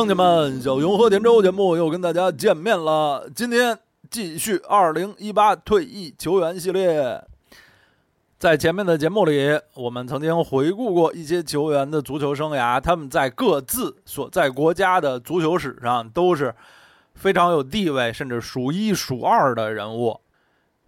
[0.00, 3.28] 乡亲们，小熊和田周节目又跟大家见面了。
[3.34, 3.78] 今天
[4.08, 7.22] 继续二零一八退役球员系列。
[8.38, 16.54] 在前面的节目里，我们曾经回顾过一些球员的足球生涯，他们在各自所在国家的足球史上都是
[17.14, 20.18] 非常有地位，甚至数一数二的人物。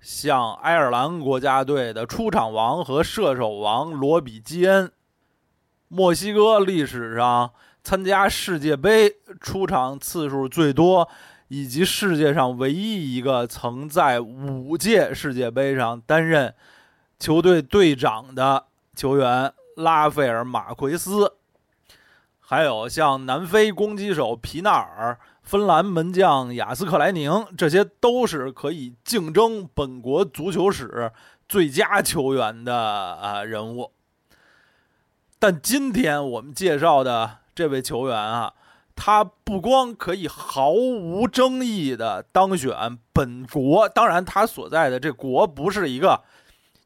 [0.01, 4.91] 像爱尔兰国家队的出场王和射手王罗比基恩，
[5.89, 7.51] 墨西哥历史上。
[7.85, 11.09] 参加世界杯出场次数最多，
[11.49, 16.55] 以及世界上唯一一个曾在五届世界杯上担任
[17.19, 21.35] 球队队长的球员拉斐尔·马奎斯，
[22.39, 31.11] 还有像南非攻击手皮纳尔、芬兰门将雅斯克莱宁，这些都是可以竞争本国足球史
[31.49, 33.91] 最佳球员的啊人物。
[35.41, 37.42] 但今天我们介绍的。
[37.55, 38.53] 这位球员啊，
[38.95, 46.23] 他不光可以毫无争议的当选本国，当然他所在的这国不是一个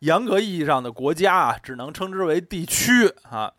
[0.00, 3.52] 严格意义上的国家啊，只能称之为地区啊，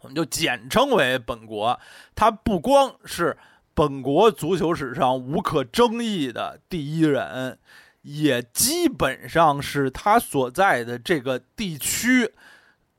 [0.00, 1.78] 我们就简称为本国。
[2.14, 3.36] 他不光是
[3.74, 7.58] 本国足球史上无可争议的第一人，
[8.02, 12.32] 也基本上是他所在的这个地区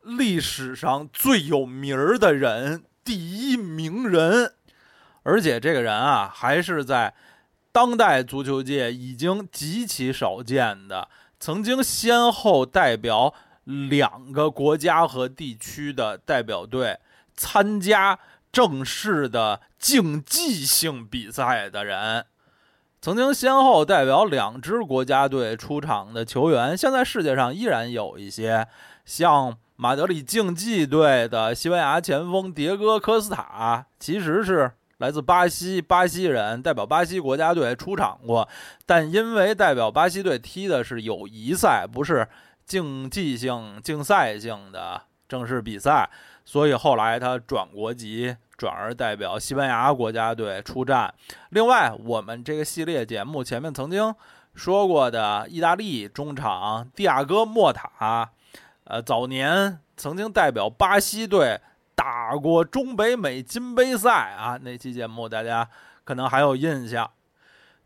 [0.02, 2.84] 历史上最有名儿的人。
[3.04, 4.54] 第一名人，
[5.24, 7.14] 而且这个人啊，还是在
[7.72, 11.10] 当代足球界已经极其少见的，
[11.40, 13.34] 曾经先后代表
[13.66, 17.00] 两个国家和地区的代表队
[17.36, 18.18] 参加
[18.52, 22.26] 正式的竞技性比赛的人，
[23.02, 28.68] 曾经先后代表两支国家队出场的球员，现在世界上依然有一些
[29.04, 29.58] 像。
[29.76, 38.48] 马德里竞技队的西班牙前锋迭戈·科斯塔其实是来自巴西，巴西人代表巴西国家队出场过，
[38.86, 42.28] 但因为代表巴西队踢的是友谊赛，不是
[42.66, 46.08] 竞技性、竞赛性的正式比赛，
[46.46, 51.12] 所以后来他转国籍，转而代表西班牙国家队出战。
[51.50, 54.14] 另外，我们这个系列节目前面曾经
[54.54, 58.30] 说过的意大利中场蒂亚戈·莫塔。
[58.86, 61.60] 呃，早年曾经代表巴西队
[61.96, 65.70] 打过中北美金杯赛啊，那期节目大家
[66.04, 67.10] 可能还有印象。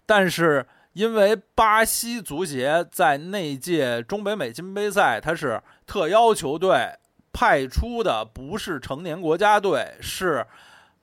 [0.06, 6.98] 但是因为巴西足协在那届中北美金杯赛，它是特邀球队
[7.32, 10.48] 派出的，不是成年国家队，是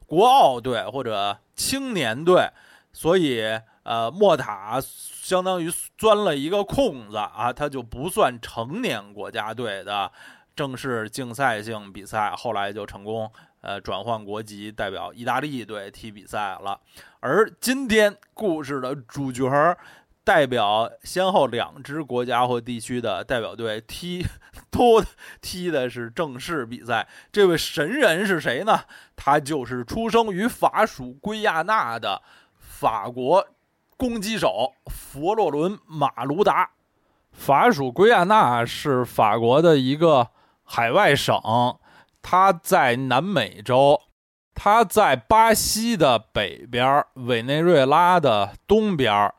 [0.06, 2.50] 国奥队或者青年队，
[2.92, 3.42] 所以
[3.84, 4.80] 呃，莫塔。
[5.24, 10.12] 相当于钻了一个空子啊，他就不算成年国家队的
[10.54, 13.32] 正式竞赛性比赛，后来就成功
[13.62, 16.78] 呃转换国籍，代表意大利队踢比赛了。
[17.20, 19.48] 而今天故事的主角，
[20.22, 24.26] 代表先后两支国家或地区的代表队踢，
[24.70, 25.02] 都
[25.40, 27.08] 踢的是正式比赛。
[27.32, 28.78] 这位神人是谁呢？
[29.16, 32.20] 他就是出生于法属圭亚那的
[32.58, 33.48] 法国。
[34.04, 36.68] 攻击手佛洛伦·马卢达，
[37.32, 40.28] 法属圭亚那是法国的一个
[40.62, 41.34] 海外省，
[42.20, 43.98] 它在南美洲，
[44.54, 49.32] 它在巴西的北边，委内瑞拉的东边，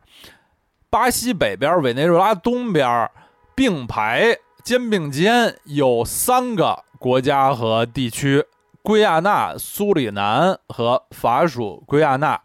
[0.90, 3.08] 巴西北边，委内瑞拉东边，
[3.54, 8.44] 并排肩并肩有三个国家和地区：
[8.82, 12.42] 圭亚那、苏里南和法属圭亚那。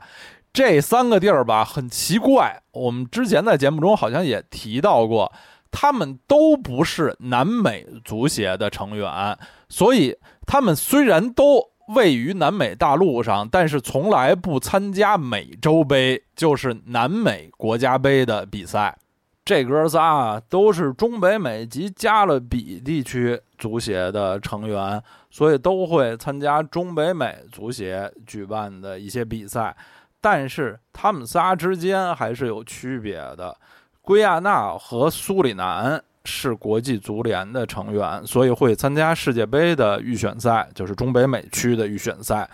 [0.53, 2.61] 这三个地儿吧，很奇怪。
[2.73, 5.33] 我们之前在节目中好像也提到过，
[5.71, 9.39] 他们都不是南美足协的成员，
[9.69, 10.17] 所以
[10.47, 18.97] 他们虽然都位于南美大陆上，但是从来不参加美洲杯，就是南美国家杯的比赛。
[19.45, 29.75] 这哥仨啊，都是中北美及加勒比地区足协的成员，所以都会参加中北美足协举办的一些比赛。
[30.21, 33.57] 但是他们仨之间还是有区别的。
[34.03, 42.49] 圭亚那和苏里南是国际足联的成员，所以会参加世界杯的预选赛，就是中北美区的预选赛。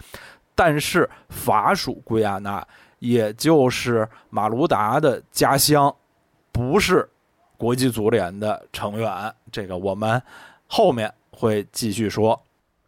[0.54, 2.64] 但是法属圭亚那，
[3.00, 5.92] 也就是马卢达的家乡，
[6.52, 7.08] 不是
[7.56, 9.32] 国际足联的成员。
[9.50, 10.22] 这个我们
[10.66, 12.40] 后面会继续说。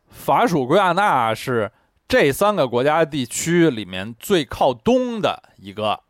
[0.08, 1.70] 法属圭亚那是。
[2.08, 6.00] 这三个国家地区里面最靠东的一个，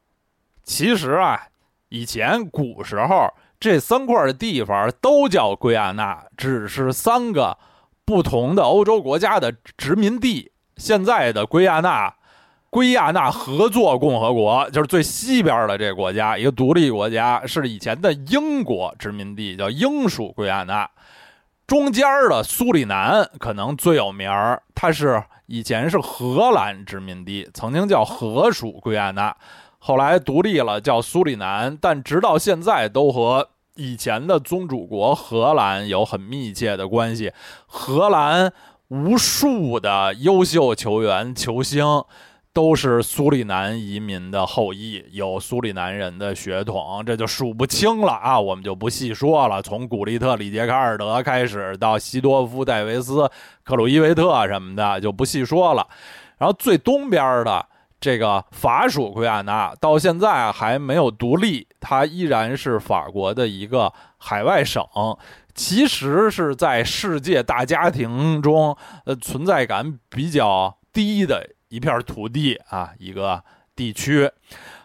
[0.63, 1.49] 其实啊，
[1.89, 3.29] 以前古时候
[3.59, 7.59] 这三块地方都叫圭亚那，只是三个
[8.05, 10.53] 不同的欧洲国家的殖民地。
[10.77, 12.15] 现在的圭亚那
[12.71, 20.89] 圭亚那合作共和国，就是最西边的这个国家，一个独立国家，是以前的英国殖民地，叫英属圭亚那。
[21.67, 29.35] 中间的苏里南可能最有名儿，它是以前是荷兰殖民地，曾经叫荷属圭亚那，
[29.79, 37.33] 后来独立了叫苏里南，但直到现在都和以前的宗主国荷兰有很密切的关系。
[37.67, 38.53] 荷兰
[38.89, 42.05] 无数的优秀球员、球星。
[42.59, 48.41] 都是苏里南移民的后裔，有苏里南人的血统，这就数不清了啊！
[48.41, 49.63] 我们就不细说了。
[49.63, 53.31] 从古利特、里杰卡尔德开始，到西多夫、戴维斯、
[53.63, 55.87] 克鲁伊维特什么的，就不细说了。
[56.39, 57.65] 然后最东边的
[58.01, 64.85] 这个法属圭亚那，到现在还没有独立，它依然是法国的一个海外省，
[65.55, 71.51] 其实是在世界大家庭中，呃，存在感比较低的。
[71.69, 73.43] 一片土地啊，一个
[73.77, 74.31] 地区，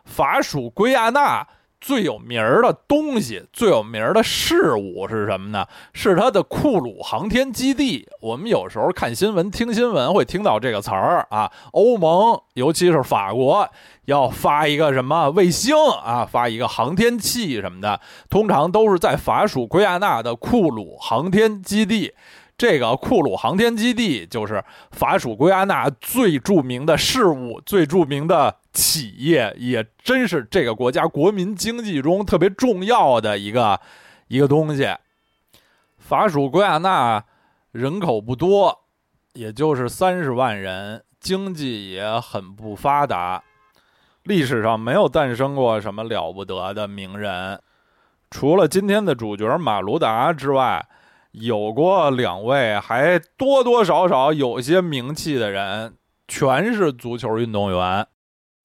[0.05, 1.47] 法属圭亚那
[1.79, 5.65] 最有名儿的东西，最有名儿的事物是什么呢？
[5.91, 8.07] 是它的库鲁航天基地。
[8.21, 11.51] 我们有时候看新闻、听新闻会听到这个词儿啊。
[11.73, 13.69] 欧盟，尤其是法国，
[14.05, 17.99] 要发一个什么卫星啊，发一个航天器什么的，
[18.29, 22.13] 通常都是在法属圭亚那的库鲁航天基地。
[22.55, 33.81] 这个库鲁航天基地就是法属圭亚那最著名的事物、最著名的企业，也真是这个国家国民经济中特别重要的一个
[34.27, 34.87] 一个东西。
[35.97, 37.25] 法属圭亚那
[37.71, 38.83] 人口不多，
[39.33, 43.43] 也就是三十万人，经济也很不发达，
[44.23, 47.59] 历史上没有诞生过什么了不得的名人，
[48.29, 50.85] 除了今天的主角马卢达之外。
[51.33, 55.95] 有过两位还多多少少有些名气的人，
[56.27, 58.05] 全是足球运动员。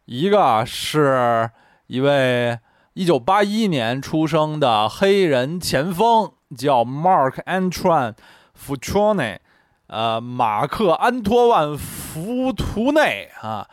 [0.04, 1.50] 一个是
[1.86, 2.58] 一位
[2.94, 8.14] 1981年出生的黑人前锋，叫 Mark Antoine
[8.52, 9.40] f u t r o n e
[9.86, 13.66] 呃，马克·安托万·福图内啊。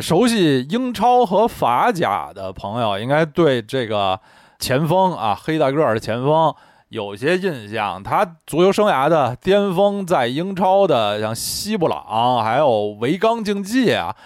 [0.00, 4.20] 熟悉英超和法甲的朋友应该对这个
[4.60, 6.54] 前锋啊，黑大个儿的前锋。
[6.96, 14.16] 有些印象，他足球生涯的巅峰在英超的，像西布朗还有维冈竞技啊，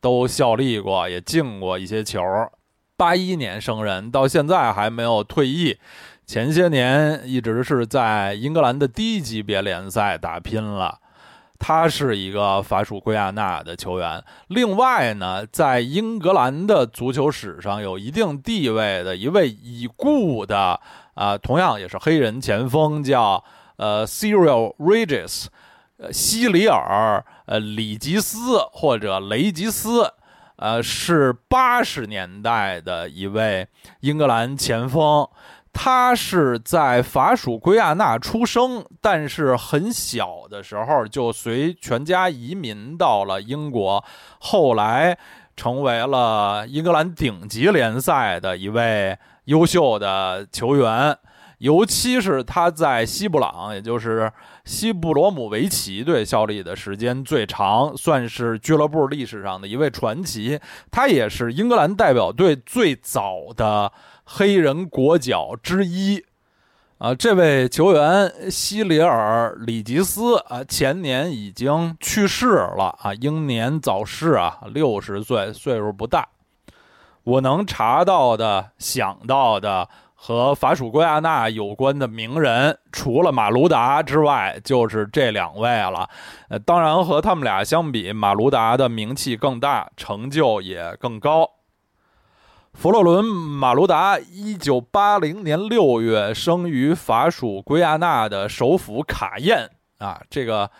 [0.00, 2.22] 都效力过，也进过一些球。
[2.96, 5.76] 八一年生人，到现在还没有退役，
[6.24, 11.00] 前些年一直是在英格兰的低级别联赛打拼了。
[11.58, 14.22] 他是一个法属圭亚那的球员。
[14.46, 20.80] 另外呢，在英格兰的足球史上有一定地位的一位已故的。
[21.14, 23.42] 啊，同样也是黑人前锋，叫
[23.76, 25.46] 呃 Cyril Regis，
[25.98, 30.12] 呃西里尔呃里吉斯或者雷吉斯，
[30.56, 33.66] 呃是八十年代的一位
[34.00, 35.28] 英格兰前锋。
[35.72, 44.04] 他是在法属圭亚那出生，但是很小的时候就随全家移民到了英国，
[44.38, 45.16] 后来
[45.56, 49.18] 成为了英格兰顶级联赛的一位。
[49.50, 51.18] 优秀的球员，
[51.58, 54.32] 尤其是他在西布朗，也就是
[54.64, 60.60] 西布罗姆维奇队效力的时间最长，算是俱乐部历史上的一位传奇。
[60.92, 63.92] 他也是英格兰代表队最早的
[64.24, 66.24] 黑人国脚之一。
[66.98, 76.28] 啊，这位球员西里尔里吉斯啊，前年已经去世了啊，英年早逝啊，六十岁，岁数不大。
[77.24, 86.08] 我能查到的、想到的和法属圭亚那有关的名人，除了马卢达之外，就是这两位了。
[86.48, 91.48] 呃，当然和他们俩相比，马卢达的名气更大，成就也更高。
[92.72, 100.70] 佛洛伦·马卢达，一九八零年六月生于法属圭亚那的首府卡宴啊，这个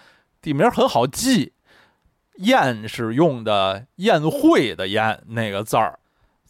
[0.41, 1.53] 地名很好记，
[2.37, 6.00] 宴是用的宴会的宴那个字儿。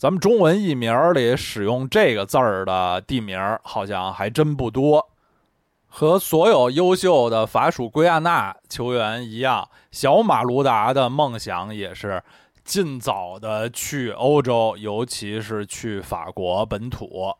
[0.00, 5.10] 咱们中文译名里使用这个字儿的地名，好像还真不多。
[5.88, 12.22] 和所有优秀的法属圭亚那球员一样，小马卢达的梦想也是
[12.64, 17.34] 尽早的去欧洲，尤其是去法国本土。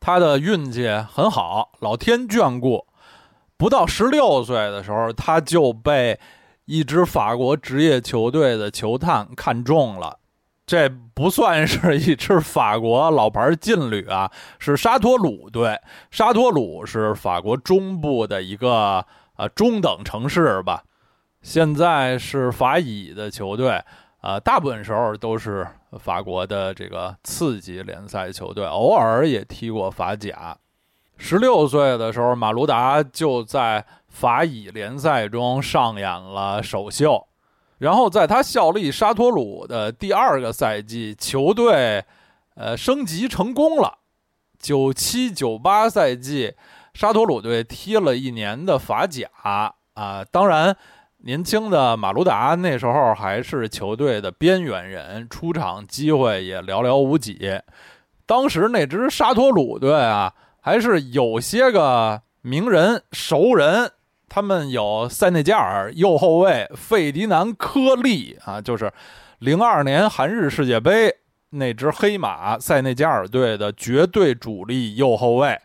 [0.00, 2.84] 他的运气很好，老天眷顾。
[3.56, 6.18] 不到十六岁的时候，他就被
[6.64, 10.18] 一支法国职业球队的球探看中了。
[10.72, 15.78] 这不算是一支法国老牌劲旅啊，是沙托鲁队。
[16.10, 19.04] 沙托鲁是法国中部的一个
[19.36, 20.82] 呃中等城市吧，
[21.42, 23.82] 现在是法乙的球队。
[24.22, 30.56] 啊，大部分时候都是法国的这个次级联赛球队，偶尔也踢过法甲。
[31.18, 37.26] 十六岁的时候，马卢达就在法乙联赛中上演了首秀。
[37.82, 42.04] 然后在他效力沙托鲁的第二个赛季，球队
[42.54, 43.98] 呃升级成功了。
[44.58, 46.54] 九七九八赛季，
[46.94, 49.28] 沙托鲁队踢了一年的法甲
[49.94, 50.76] 啊，当然。
[51.24, 57.38] 年轻的马卢达那时候还是球队的边缘人，出场机会也寥寥无几。
[58.26, 63.92] 当时那支沙托鲁队啊，还是有些个名人熟人，
[64.34, 68.90] 他们有塞内加尔右后卫费迪南科利啊，就是
[69.40, 71.14] 零二年韩日世界杯
[71.50, 75.60] 那只黑马塞内加尔队的绝对主力右后卫。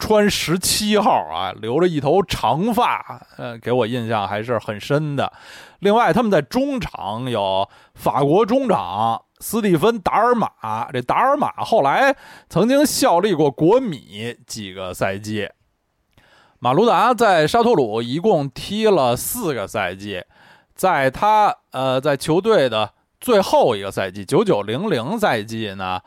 [0.00, 5.32] 穿十七号啊，留着一头长发，呃，给我印象还是很深的。
[5.78, 12.16] 另外，他们在中场有法国中场斯蒂芬·达尔马，这达尔马后来
[12.48, 15.48] 曾经效力过国米几个赛季。
[16.58, 20.24] 马卢达在沙托鲁一共踢了四个赛季，
[20.74, 26.00] 在他呃在球队的最后一个赛季，九九零零赛季呢。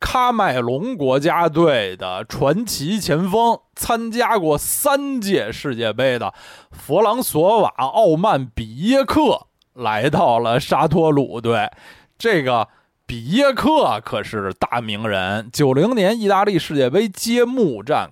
[0.00, 6.34] 喀麦隆国家队的传奇前锋，参加过三届世界杯的
[6.70, 11.70] 弗朗索瓦·奥曼比耶克来到了沙托鲁队。
[12.18, 12.68] 这个
[13.06, 15.48] 比耶克可是大名人。
[15.50, 18.10] 九零年意大利世界杯揭幕战，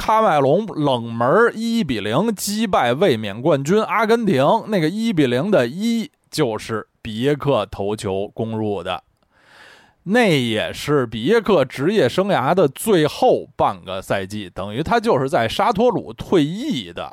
[0.00, 4.42] 喀麦隆冷门一比零击败卫冕冠军阿根廷。
[4.68, 9.04] 那个一比零的一就是比耶克头球攻入的。
[10.04, 17.12] 那也是比耶克职业生涯的最后半个赛季，等于他就是在沙托鲁退役的。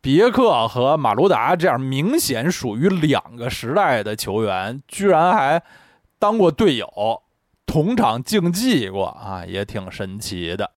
[0.00, 5.60] 比耶克和马卢达这样明显属于两个时代的球员，居然还
[6.20, 6.88] 当过队友，
[7.66, 10.70] 同场竞技过啊，也挺神奇的。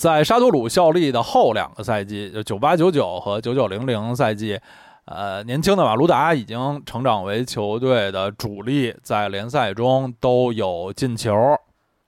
[0.00, 4.58] 在沙托鲁效力的后两个赛季，就九八九九和九九零零赛季。
[5.04, 11.36] 呃，年轻的马卢达已经成长为球队的主力，在联赛中都有进球，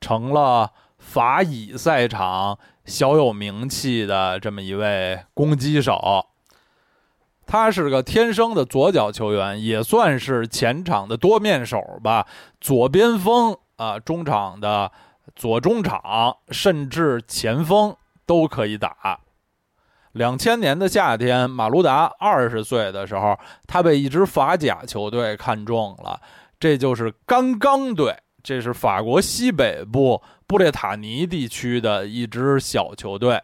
[0.00, 6.24] 成了法乙赛场小有名气的这么一位攻击手。
[7.44, 12.26] 他是个天生的左脚球员，也算是前场的多面手吧，
[12.58, 14.90] 左边锋啊，中场的
[15.34, 19.20] 左中场，甚至前锋都可以打。
[20.12, 26.20] 两千年的夏天，马卢达二十岁的时候，他被一支法甲球队看中了，
[26.60, 28.16] 这就是刚刚队。
[28.42, 33.40] 这是法国西北部布列塔尼地区的一支小球队。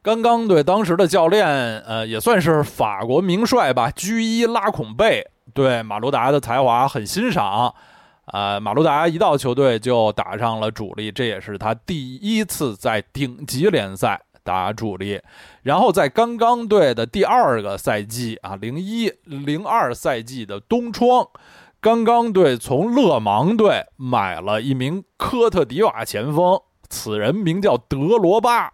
[0.00, 1.46] 刚刚队当时的教练，
[1.80, 7.74] 呃，也算是法国名帅吧，居伊拉孔贝对马卢达的才华很欣赏。
[8.26, 14.20] 啊，马卢达一到球队就打上了主力，这也是他第一次在顶级联赛。
[14.44, 15.20] 打主力，
[15.64, 21.26] 然后在刚刚队的第二个赛季啊，零一零二赛季的冬窗，
[21.80, 28.70] 刚刚队从勒芒队买了一名科特迪瓦前锋，此人名叫德罗巴。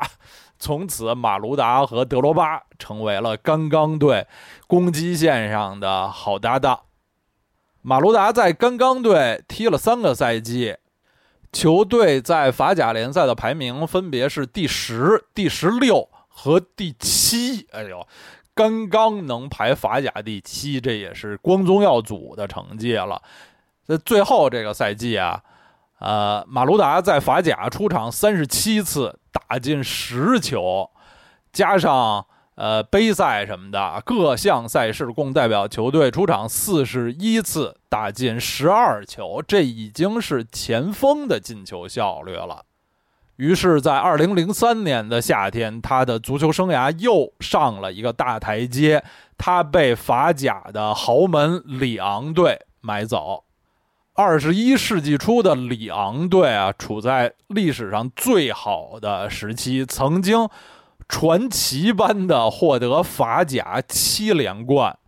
[0.59, 4.27] 从此，马卢达和德罗巴成为了刚刚队
[4.67, 6.79] 攻击线上的好搭档。
[7.83, 10.77] 马卢达在刚刚队踢了三个赛季。
[11.53, 17.67] 球队在法甲联赛的排名分别是第十、第十六和第七。
[17.73, 18.07] 哎呦，
[18.55, 23.21] 刚刚能排法甲第七，这也是光宗耀祖的成绩了。
[23.85, 25.43] 在最后这个赛季啊，
[25.99, 30.89] 呃，马卢达在法甲出场三十七次，打进十球，
[31.53, 32.25] 加上。
[32.55, 42.67] 呃，杯赛什么的各项赛事共代表球队出场四十一次，打进十二球，这已经是前锋的进球效率了。
[43.37, 49.03] 于是，在二零零三年的夏天，他的足球生涯又上了一个大台阶，
[49.39, 53.45] 他被法甲的豪门里昂队买走。
[54.13, 60.47] 二十一世纪初的里昂队啊，处在历史上最好的时期，曾经。
[61.09, 64.99] 传奇般的获得法甲七连冠，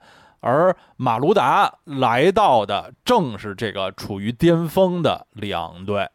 [0.40, 6.08] 而马卢达来到的正是这个处于巅峰的里昂队。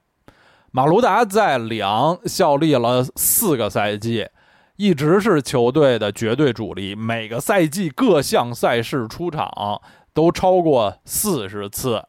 [0.72, 4.28] 马卢达在里昂效力了四个赛季，
[4.76, 9.82] 一直是球队的绝对主力，每个赛季各项赛事出场
[10.14, 12.06] 都超过四十次，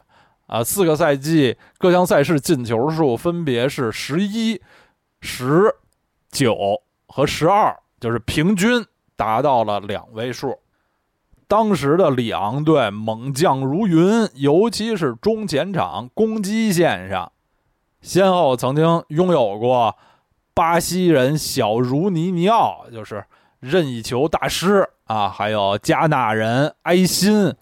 [0.46, 4.60] 啊，四个赛季各项赛事进球数分别是十一、
[5.22, 5.74] 十、
[6.30, 6.82] 九。
[7.12, 8.86] 和十二就是平均
[9.16, 10.56] 达到了两位数，
[11.48, 17.32] 当时的里昂队猛将如云，尤其是中前场攻击线上，
[18.00, 19.96] 先后曾经拥有过
[20.54, 23.24] 巴西人小茹尼尼奥，就是
[23.58, 27.52] 任意球大师啊，还有加纳人埃辛，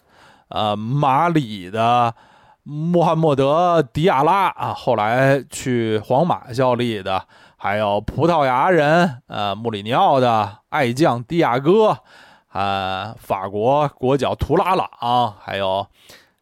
[0.49, 2.13] 呃，马里的
[2.61, 7.25] 穆罕默德迪亚拉啊，后来去皇马效力的。
[7.61, 11.97] 还有葡萄牙人，呃，穆里尼奥的爱将迪亚哥，
[12.53, 15.85] 呃，法国国脚图拉朗，还有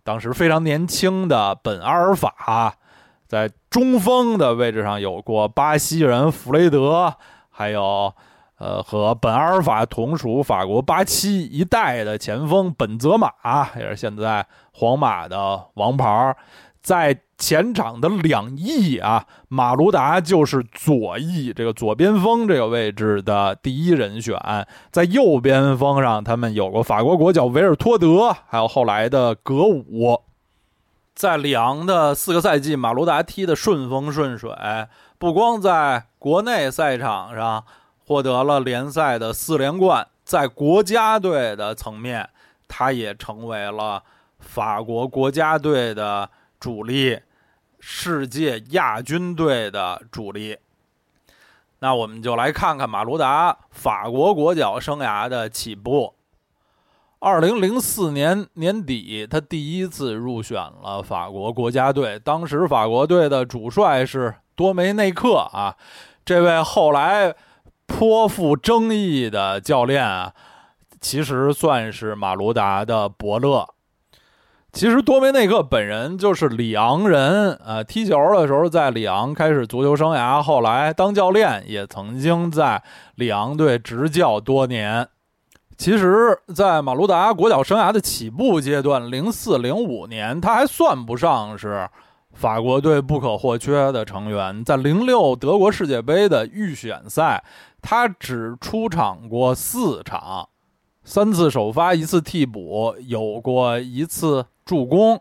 [0.03, 2.75] 当时非常年轻的本阿尔法，
[3.25, 7.15] 在中锋的位置上有过巴西人弗雷德，
[7.49, 8.13] 还有
[8.59, 13.31] 呃和本阿尔法同属法国八七一代的前锋本泽马，
[13.75, 16.35] 也是现在皇马的王牌，
[16.79, 17.19] 在。
[17.37, 24.35] 前场的两翼啊，马卢达就是左翼这个左边锋这个位置的第一人选。
[24.91, 30.21] 在右边锋上，他们有过法国国脚维尔托德，还有后来的格武。
[31.13, 34.51] 在里昂的四个赛季，马卢达踢的顺风顺水，
[35.19, 37.63] 不光在国内赛场上
[38.05, 42.29] 获得了联赛的四连冠，在国家队的层面，
[42.67, 44.01] 他也成为了
[44.39, 46.29] 法国国家队的
[46.59, 47.19] 主力。
[47.89, 50.57] 世界亚军队的主力，
[51.79, 56.13] 那我们就来看看马卢达法国国脚生涯的起步。
[57.19, 62.19] 二零零四年年底，他第一次入选了法国国家队。
[62.19, 65.73] 当时法国队的主帅是多梅内克啊，
[66.25, 67.33] 这位后来
[67.85, 70.33] 颇富争议的教练啊，
[70.99, 73.65] 其实算是马卢达的伯乐。
[74.77, 82.83] 其实多梅内克本人就是里昂人，呃，踢球的时候在里昂开始足球生涯，后来当教练也曾经在
[83.15, 85.07] 里昂队执教多年。
[85.79, 91.89] 其实，在马卢达国脚生涯的起步阶段，零四零五年他还算不上是
[92.33, 94.63] 法国队不可或缺的成员。
[94.63, 97.43] 在零六德国世界杯的预选赛，
[97.81, 100.49] 他只出场过四场，
[101.03, 104.45] 三次首发，一次替补，有过一次。
[104.67, 105.19] 助攻，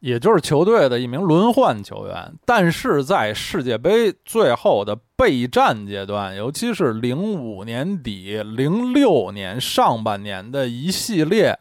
[0.00, 11.58] 也就是球队的一名轮换球员，但是在世界杯最后的备战阶段，尤其是零五年底、零六年上半年的一系列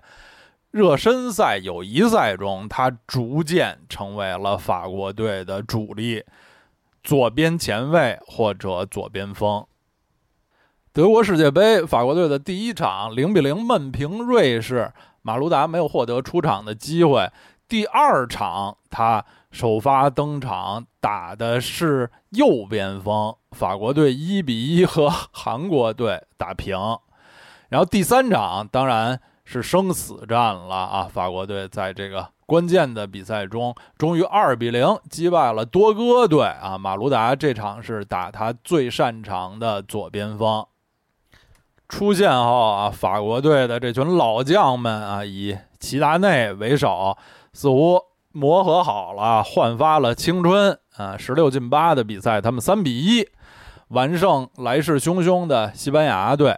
[0.71, 6.23] 热身赛、友谊赛中，他逐渐成为了法国队的主力，
[7.03, 9.65] 左边前卫或者左边锋。
[10.93, 14.93] 德国世界杯，法国队的第一场零比零闷平瑞士。
[15.25, 17.27] 马卢达没有获得出场的机会。
[17.67, 26.77] 第二场他首发登场，打的是右边锋，法国队一比一和韩国队打平。
[27.69, 31.09] 然后第三场当然是生死战了啊！
[31.11, 36.77] 法国队在这个关键的比赛中，终于二比零击败了多哥队啊！
[36.77, 40.63] 马卢达这场是打他最擅长的左边锋。
[41.88, 47.15] 出现后啊，法国队的这群老将们啊，以齐达内为首，
[47.54, 51.15] 似乎磨合好了，焕发了青春啊！
[51.17, 53.28] 十六进八的比赛，他们三比一
[53.89, 56.58] 完胜来势汹汹的西班牙队。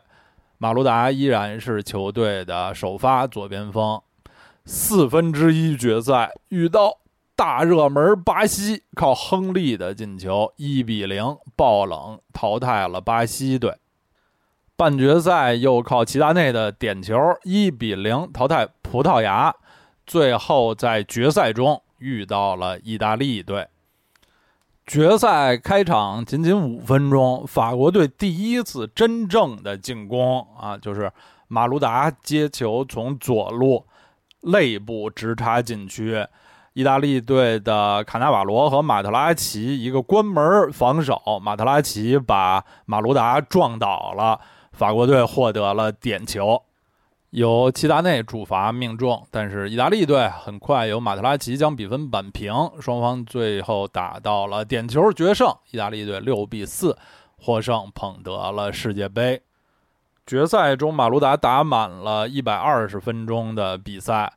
[0.58, 4.02] 马卢达依然是球队的首发左边锋。
[4.66, 6.98] 四分之一决赛遇到
[7.36, 13.76] 大热门巴西，靠亨利的进球一比零爆冷淘汰了巴西队。
[14.78, 19.52] 半决赛又靠齐达内的点球，一比零淘汰葡萄牙，
[20.06, 23.68] 最后在决赛中遇到了意大利队。
[24.86, 31.12] 决赛开场仅仅五分钟，法国队第一次真正的进攻啊，就是
[31.48, 33.84] 马卢达接球从左路
[34.42, 36.24] 肋部直插禁区，
[36.74, 44.40] 意大利队的卡纳瓦罗和马特拉齐一个关门防守，马特拉齐把马卢达撞倒了。
[44.78, 46.62] 法国队获得了点球，
[47.32, 56.96] 由齐达内主罚命中，但是意大利队很快由马特拉齐将比分扳平，双方最后打到了点球决胜，意大利队六比四
[57.40, 59.42] 获胜，捧得了世界杯。
[60.28, 64.32] 决赛中，马卢达打满了一百二十分钟的比赛，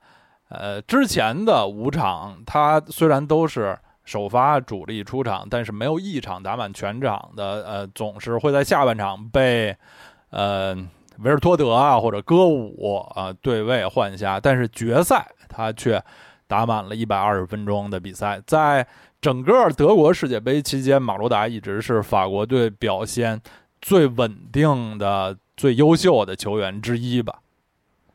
[0.49, 9.77] 呃，之前的五场他虽然都是首发主力出场，但是没有一场打满全场的，呃，总是会在下半场被。
[10.31, 10.75] 呃，
[11.19, 16.03] 维尔托德啊，或者歌舞啊，对位换下，但是决赛他却
[16.47, 18.41] 打满了一百二十分钟的比赛。
[18.47, 18.87] 在
[19.21, 23.41] 整个德国世界杯期间，马罗达一直是法国队表现
[23.83, 27.41] 最稳定的、最优秀的球员之一吧。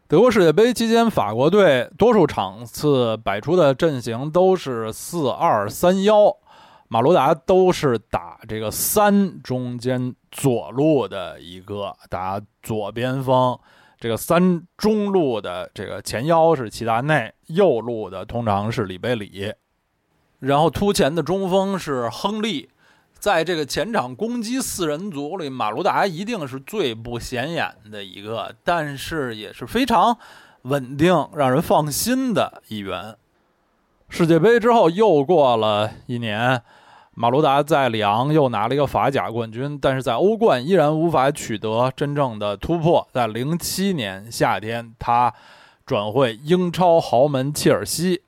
[0.07, 6.35] 德国世界杯期间，法国队多数场次摆出的阵型都是四二三幺，
[6.87, 13.57] 马罗达都是打这个三中间左路的一个打左边锋，
[13.97, 19.53] 这个三中路的这个前腰是齐达内，右路的通常是里贝里，
[20.39, 22.69] 然后突前的中锋是亨利。
[23.17, 30.15] 在这个前场攻击四人组里，马卢达一定是最不显眼的一个，但是也是非常
[30.63, 33.15] 稳定、让人放心的一员。
[34.09, 36.61] 世界杯之后又过了一年，
[37.17, 43.07] 马卢达在里昂又拿了一个法甲冠军，但是在欧冠依然无法取得真正的突破。
[43.13, 45.33] 在零七年夏天，他
[45.85, 48.21] 转会英超豪门切尔西。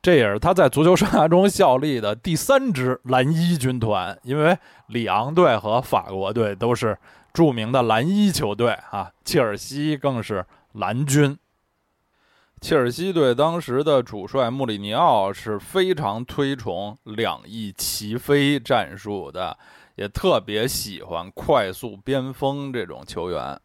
[0.00, 6.96] 这也是他在足球生涯中效力的第三支蓝衣军团，因为里昂队和法国队都是
[7.34, 11.36] 著名的蓝衣球队啊，切尔西更是蓝军。
[12.62, 19.58] 切尔西队当时的主帅穆里尼奥是非常推崇两翼齐飞战术的，
[19.96, 23.60] 也特别喜欢快速边锋这种球员。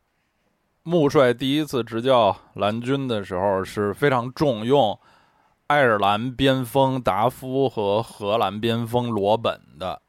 [0.82, 5.00] 穆帅第一次执教蓝军的时候是非常重用。
[5.68, 10.02] 爱尔兰边锋达夫和荷兰边锋罗本的，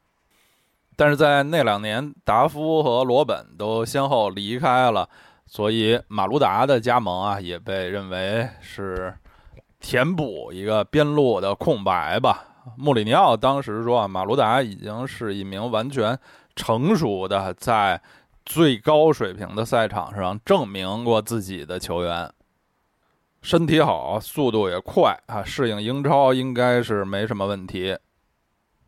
[0.95, 5.07] 但是在那两年，达夫和罗本都先后离开了，
[5.51, 9.11] 所以马卢达的加盟啊，也被认为是
[9.79, 12.45] 填补一个边路的空白吧。
[12.77, 16.15] 穆里尼奥当时说啊，马卢达已经是一名完全
[16.55, 17.99] 成熟的，在
[18.45, 22.31] 最高水平的赛场上证明过自己的球员。
[23.41, 27.97] 身体好，速度也快啊，适应英超应该是没什么问题。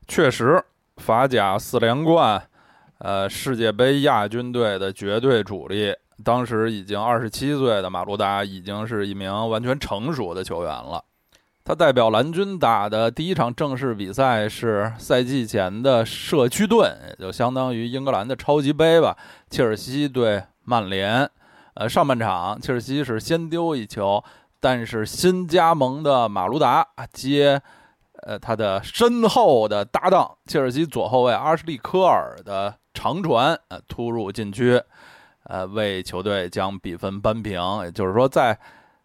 [0.08, 0.64] 确实，
[0.98, 2.48] 法甲四连冠，
[3.00, 11.04] 呃，世界杯亚军队的绝对主力，当时已经二十七岁的马卢达已经是一名完全成熟的球员了。
[11.64, 19.18] 他代表蓝军打的第一场正式比赛是赛季前的社区盾，也就相当于英格兰的超级杯吧，
[19.50, 21.30] 切尔西对曼联。
[21.76, 24.24] 呃，上半场切尔西是先丢一球。
[24.64, 27.60] 但是新加盟的马卢达接，
[28.22, 34.80] 呃，他的身后的搭档切尔西左后卫阿什利科尔的长传，呃，突入禁区，
[35.44, 37.60] 呃，为球队将比分扳平。
[37.84, 38.58] 也就是说，在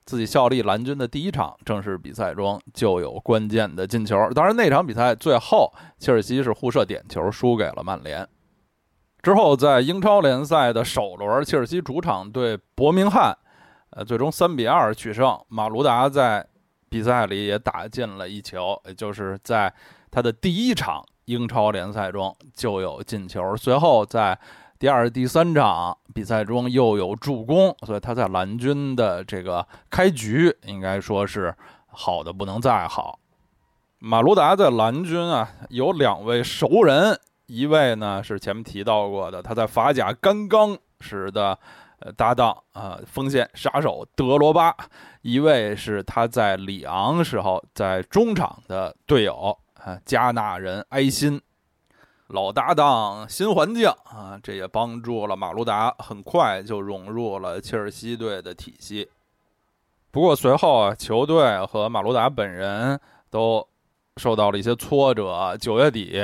[0.05, 4.31] 自己效力蓝军的第一场正式比赛中就有关键的进球。
[4.33, 8.27] 当然，那场比赛最后切尔西是互射点球输给了曼联。
[9.23, 13.37] 之后，在英超联赛的首轮，切尔西主场对伯明翰。
[13.91, 15.37] 呃，最终三比二取胜。
[15.49, 16.47] 马卢达在
[16.89, 19.73] 比赛里也打进了一球，也就是在
[20.11, 23.57] 他的第一场英超联赛中就有进球。
[23.57, 24.39] 随后在
[24.79, 31.55] 第二、第三场比赛中又有助攻，所以他在蓝军的这个开局应该说是
[31.87, 33.19] 好的不能再好。
[33.99, 41.59] 马卢达在蓝军啊有两位熟人，一位呢是前面提到过的，他在法甲刚刚时的。
[42.15, 44.77] 搭档啊，锋线杀手德罗巴，
[45.23, 51.41] 一位是他在里昂时候在中场的队友啊，加纳人埃辛，
[52.29, 59.09] 老搭档，新环境啊，这也帮助了马卢达很快就融入了切尔西队的体系。
[60.11, 62.99] 不过随后啊，球队和马卢达本人
[63.31, 63.67] 都
[64.17, 65.57] 受到了一些挫折。
[65.61, 66.21] 九月底，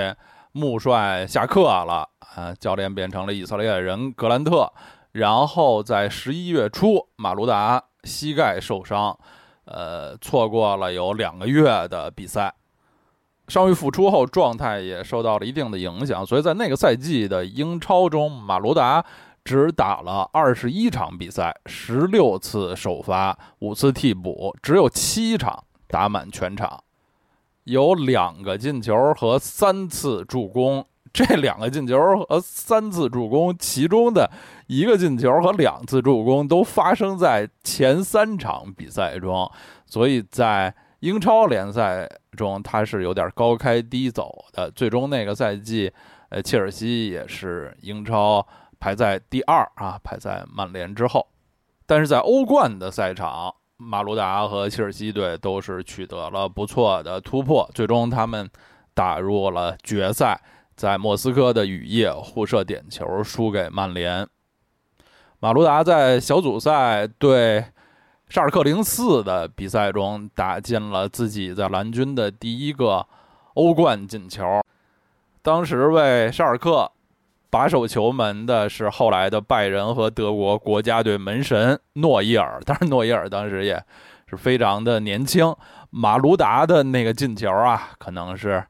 [0.50, 4.72] 穆帅下课了啊，教练变成了以色列人格兰特。
[5.12, 9.16] 然后在十一月初，马卢达膝盖受伤，
[9.66, 12.52] 呃，错过了有两个月的比赛。
[13.48, 19.04] 伤愈复出后，状态也受到了一定的影响，所以在那个赛季的英超中，马卢达
[19.44, 26.82] 只打了二十一场比赛，十六次首发，五次替补，只有七场打满全场，
[27.64, 30.86] 有两个进球和三次助攻。
[31.12, 34.30] 这两个进球和三次助攻，其中的
[34.66, 39.50] 一个进球和两次助攻都发生在前三场比赛中，
[39.84, 44.70] 所以在英超联赛中他是有点高开低走的。
[44.70, 45.92] 最终那个赛季，
[46.28, 48.46] 呃，切尔西也是英超
[48.78, 51.26] 排在第二啊，排在曼联之后。
[51.86, 58.48] 但是在欧冠的赛场，马卢达和切尔西队都是取得了不错的突破，最终他们
[58.94, 60.40] 打入了决赛。
[60.76, 64.26] 在莫斯科的雨夜互射点球输给曼联。
[65.40, 67.64] 马卢达在小组赛对
[68.32, 73.06] 沙尔克零四的比赛中打进了自己在蓝军的第一个
[73.52, 74.62] 欧冠进球，
[75.42, 76.90] 当时为沙尔克
[77.50, 83.84] 把守球门的是后来的拜仁和德国国家队门神诺伊尔，当然诺伊尔当时也
[84.26, 85.54] 是非常的年轻。
[85.90, 88.64] 马卢达的那个进球啊，可能是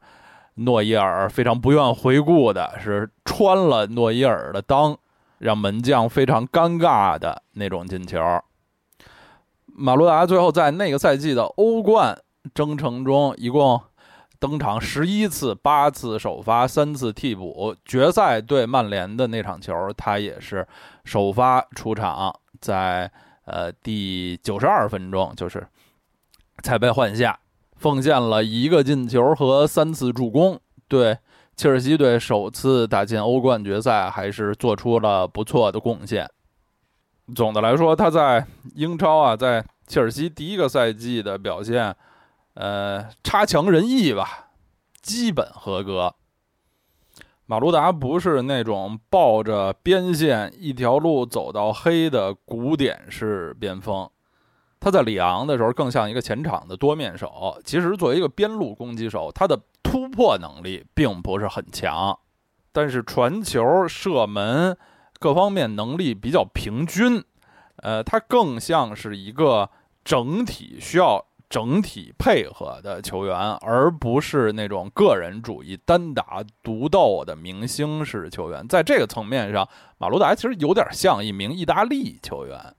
[0.54, 4.96] 诺伊尔非常不愿回顾的，是穿了诺伊尔的裆，
[5.38, 8.18] 让门将非常尴尬的那种进球。
[9.74, 12.18] 马洛达最后在那个赛季的欧冠
[12.54, 13.80] 征程中，一共。
[14.38, 17.76] 登场十一次，八次首发，三次替补。
[17.84, 20.66] 决赛对曼联的那场球，他也是
[21.04, 23.08] 首发出场，在
[23.44, 25.64] 呃第九十二分钟，就是
[26.64, 27.38] 才被换下，
[27.76, 30.58] 奉献了一个进球和三次助攻，
[30.88, 31.16] 对
[31.54, 36.28] 切尔西队首次打进欧冠决赛，还是做出了不错的贡献。
[37.34, 41.94] 总的来说，他在英超啊，在切尔西第一个赛季的表现。
[42.54, 44.50] 呃，差强人意吧，
[45.00, 46.14] 基本合格。
[47.46, 54.06] 马卢达不是那种抱着边线一条路走到黑的古典式边锋，
[54.78, 57.58] 他在里昂的时候更像一个前场的多面手。
[57.64, 62.18] 其实作为一个边路攻击手，他的突破能力并不是很强，
[62.70, 64.76] 但是传球、射门
[65.22, 67.22] 各方面能力比较平均。
[67.76, 69.70] 呃，他更像是一个
[70.04, 71.24] 整体需要。
[71.52, 78.66] 整体配合的球员，而不是那种个人主义、单打独斗的明星式球员。
[78.66, 82.74] 在这个层面上，马卢达其实有点像一名意大利球员。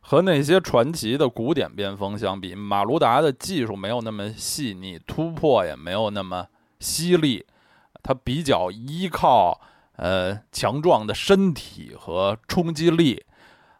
[0.00, 6.46] 和那些传奇的古典边锋相比，马卢达的技术没有那么细腻，突破也没有那么
[6.80, 7.44] 犀利。
[8.02, 9.60] 他比较依靠
[9.96, 13.24] 呃强壮的身体和冲击力，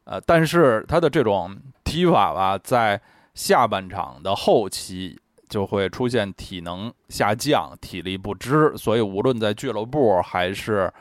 [0.04, 3.00] 呃，但是他的这种踢法吧，在
[3.34, 10.92] 下半场的后期就会出现体能下降、体力不支，所以无论在俱乐部还是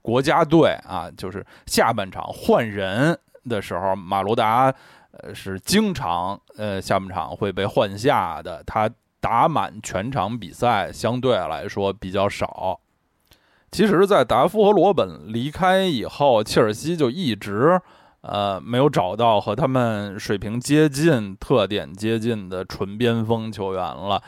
[0.00, 4.74] 国家队啊，就是下半场换人的时候，马卢达
[5.12, 8.62] 呃是经常呃下半场会被换下的。
[8.64, 12.80] 他打满全场比赛相对来说比较少。
[13.72, 17.80] 其实，在达夫和罗本离开以后，切尔西就一直。
[18.20, 24.22] 呃，没有找到和他们水平接近、特点接近的纯边锋球员了。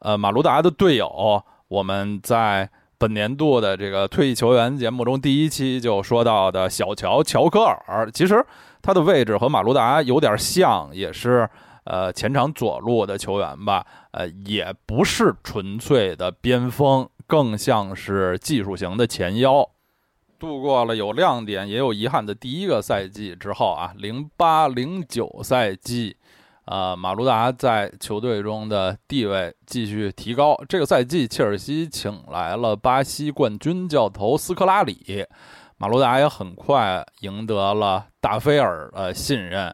[0.00, 8.44] 呃，马卢达的队友，我们在本年度的这个退役球员节目中第一期就说到的小乔·乔科尔，其实
[8.82, 11.48] 他的位置和马卢达有点像，也是
[11.84, 13.86] 呃前场左路的球员吧。
[14.10, 19.64] 呃，也不是纯粹的边锋，更像是技术型的前腰。
[20.36, 26.16] 度过了有亮点也有遗憾的第一个赛季之后啊，零八零九赛季，
[26.64, 30.60] 呃，马卢达在球队中的地位继续提高。
[30.68, 35.24] 这个赛季，切尔西请来了巴西冠军教头斯科拉里，
[35.76, 39.72] 马卢达也很快赢得了大菲尔的信任。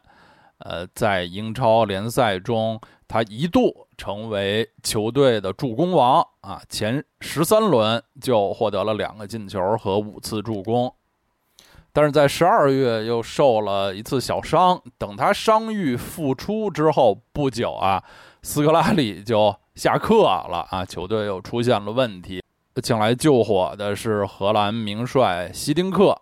[0.59, 3.86] 呃，在英超联赛中，他一度。
[3.97, 6.61] 成为球队的助攻王啊！
[6.69, 10.93] 前十三轮就获得了两个进球和五次助攻，
[11.91, 14.79] 但是在十二月又受了一次小伤。
[14.97, 18.03] 等他伤愈复出之后不久啊，
[18.43, 22.43] 斯科拉里就下课了啊，球队又出现了问题。
[22.83, 26.15] 请来救火的是荷兰名帅希丁克，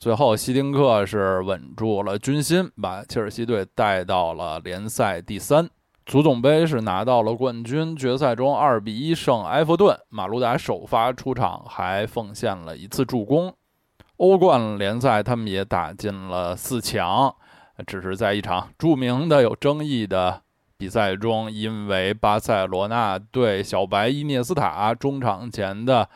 [0.00, 5.70] 最后希丁克是稳住了军心，把切尔西队带到了联赛第三。
[6.06, 13.54] 足总杯是拿到了冠军，决赛中二比一胜埃弗顿，马卢达首发出场，还奉献了一次助攻。
[14.16, 17.32] 欧冠联赛他们也打进了四强，
[17.86, 20.42] 只是在一场著名的有争议的
[20.76, 26.08] 比赛中，因为巴塞罗那对小白伊涅斯塔中场前的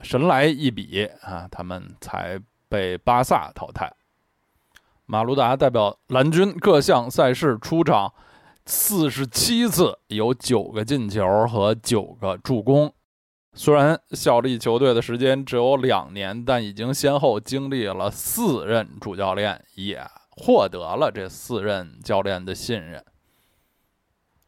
[0.00, 3.92] 神来一笔啊，他们才被巴萨淘汰。
[5.06, 8.12] 马卢达代表蓝军各项赛事出场。
[8.70, 12.92] 四十七次，有九个进球和九个助攻。
[13.54, 23.02] 虽然效力球队的时间只有两年，但已经先后经历了四任主教练，也获得了这四任教练的信任。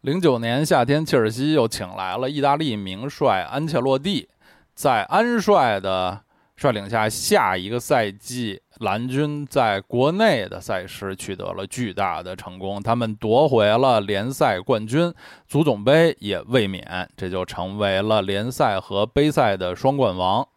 [0.02, 4.28] 零九年夏天，切尔西又请来了意大利名帅安切洛蒂，
[4.74, 6.24] 在安帅的
[6.56, 8.60] 率领下，下一个赛季。
[8.80, 15.12] 蓝军在国内的赛事取得了巨大的成功，他们夺回了联赛冠军，
[15.46, 20.48] 足总杯也卫冕，这就成为了联赛和杯赛的双冠王。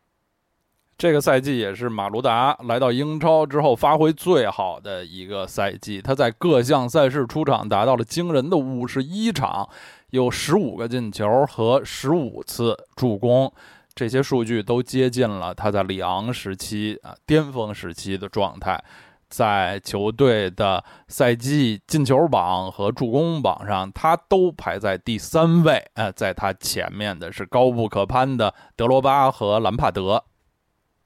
[0.97, 9.67] 这个赛季也是马卢达来到英超之后发挥最好的一个赛季，他在各项赛事出场达到了惊人的五十一场，
[10.11, 13.51] 有十五个进球和十五次助攻。
[13.95, 18.83] 这些数据都接近了他在里昂时期啊巅峰时期的状态。
[19.29, 25.83] 在球队的赛季进球榜和助攻榜上，他都排在第三位。
[25.95, 30.23] 呃，在他前面的是高不可攀的德罗巴和兰帕德。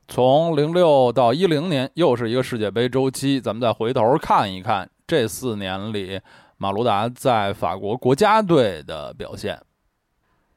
[0.09, 3.39] 从零六到一零年，又是一个世界杯周期。
[3.39, 6.19] 咱们再回头看一看这四年里
[6.57, 9.57] 马卢达在法国国家队的表现。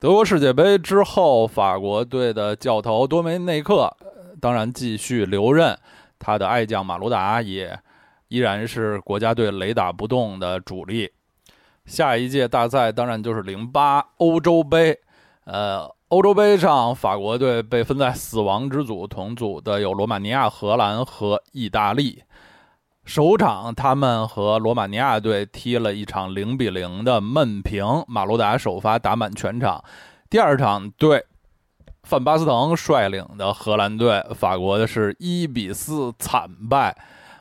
[0.01, 3.95] 德国世界杯之后，法国队的教头多梅内克
[4.41, 5.79] 当然继续留任。
[6.19, 7.79] 他的爱将马卢达也
[8.29, 11.13] 依然是国家队雷打不动的主力。
[11.85, 14.99] 下一届大赛当然就是零八欧洲杯。
[15.45, 22.23] 呃，欧洲杯上法国队被分在死亡之组，同组的有罗马尼亚、荷兰和意大利。
[23.11, 29.83] 首场他们和罗马尼亚队踢了一场零比零的闷平，马卢达首发打满全场。
[30.31, 31.27] 第二场对。
[32.05, 36.97] 范巴斯滕率领的荷兰队，法国的是一比四惨败。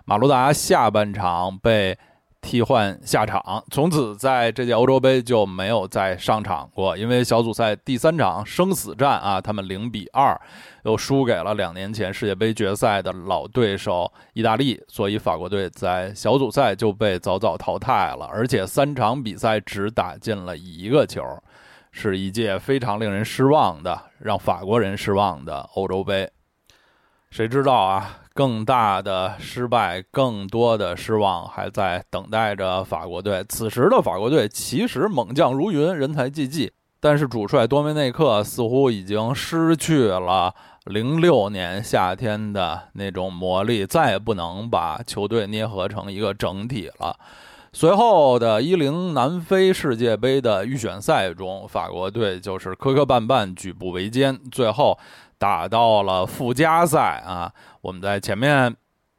[0.05, 1.95] 马卢达下半场被
[2.41, 6.97] 替换下场，从此在这届欧洲杯就没有再上场过。
[6.97, 10.39] 因为小组赛第三场生死战啊，他们零比二
[10.83, 21.21] 又输给了两年前世界杯决赛的老对手意大利，所以法国队在小组赛就被早早淘汰了，而且三场比赛只打进了一个球。
[21.91, 26.29] 是一届非常令人失望的，让法国人失望的欧洲杯。
[27.31, 28.19] 谁知道啊？
[28.39, 33.43] 更大的失败，更多的失望还在等待着法国队。
[33.49, 36.71] 此时的法国队其实猛将如云，人才济济，
[37.01, 47.13] 但是主帅多梅内克似乎已经失去了零六年夏天的那种魔力，再也不能把球队捏合成一个整体了。
[47.73, 54.97] 随后的一零南非世界杯的预选赛中，法国队就是磕磕绊绊、举步维艰，最后
[55.37, 57.53] 打到了附加赛啊！
[57.81, 58.75] 我们在前面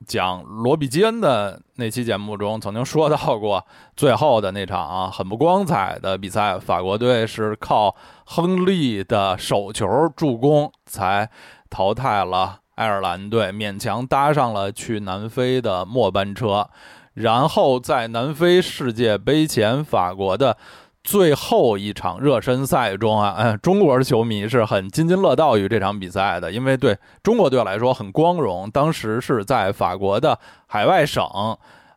[0.06, 7.94] 讲罗比基恩的那期节目中曾经说到过，最后的那场啊很不光彩的比赛，法国队是靠
[8.24, 11.30] 亨利的手球助攻才
[11.68, 16.68] 淘汰了爱尔兰队，勉强搭上了去南非的末班车。
[17.14, 20.56] 然后在南非世界杯前，法国的
[21.02, 28.70] 最后一场热身赛中啊，嗯，中国的球迷是很津津乐道于这场比赛的，因为对中国队来说很光荣。
[28.70, 31.24] 当时是在法国的海外省，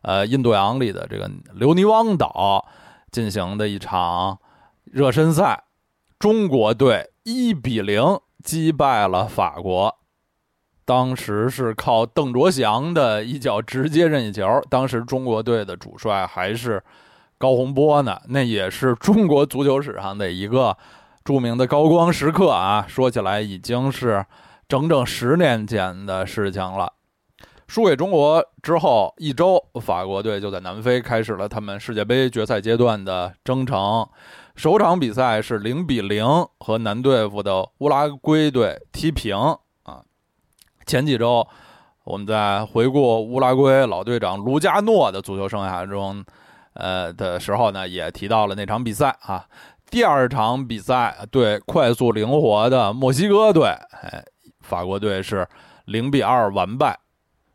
[0.02, 2.66] 呃，印度洋里的这个留尼汪岛
[3.10, 4.38] 进行的一场
[4.84, 5.64] 热身赛，
[6.18, 9.94] 中国队一比零击败了法国。
[10.86, 14.62] 当时是靠邓卓翔的一脚直接任意球。
[14.68, 16.82] 当时中国队的主帅还是
[17.44, 20.74] 高洪波呢，那也是中国足球史上的一个
[21.22, 22.86] 著名的高光时刻啊！
[22.88, 24.24] 说起来已经是
[24.66, 26.90] 整整十年前的事情了。
[27.68, 34.08] 输给中国之后一周，法国队就在南非开始了他们世界杯决赛阶段的征程。
[34.56, 36.24] 首场比赛是零比零
[36.60, 39.36] 和难对付的乌拉圭队踢平
[39.82, 40.00] 啊。
[40.86, 41.46] 前几周，
[42.04, 46.24] 我们在回顾乌拉圭老队长卢加诺的足球生涯中，
[46.74, 49.46] 呃的时候呢，也提到了那场比赛啊。
[49.90, 53.68] 第二场比赛对快速灵活的墨西哥队，
[54.02, 54.24] 哎，
[54.60, 55.46] 法国队是
[55.84, 56.98] 零比二完败。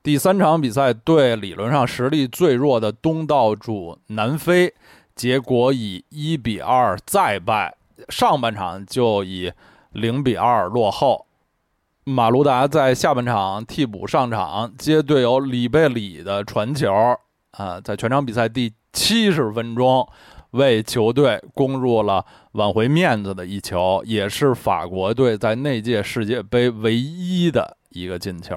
[0.02, 4.74] 第三场比赛对理论上实力最弱的东道主南非，
[5.14, 7.76] 结果以一比二再败，
[8.08, 9.52] 上半场就以
[9.92, 11.26] 零比二落后。
[12.06, 16.94] 马卢达在下半场替补上场，接队友里贝里的传球，
[17.52, 20.08] 啊，在全场比赛第七十分钟，
[20.52, 28.56] 为球队攻入了挽回面子的一球，也是法国队在那届世界杯唯一的一个进球。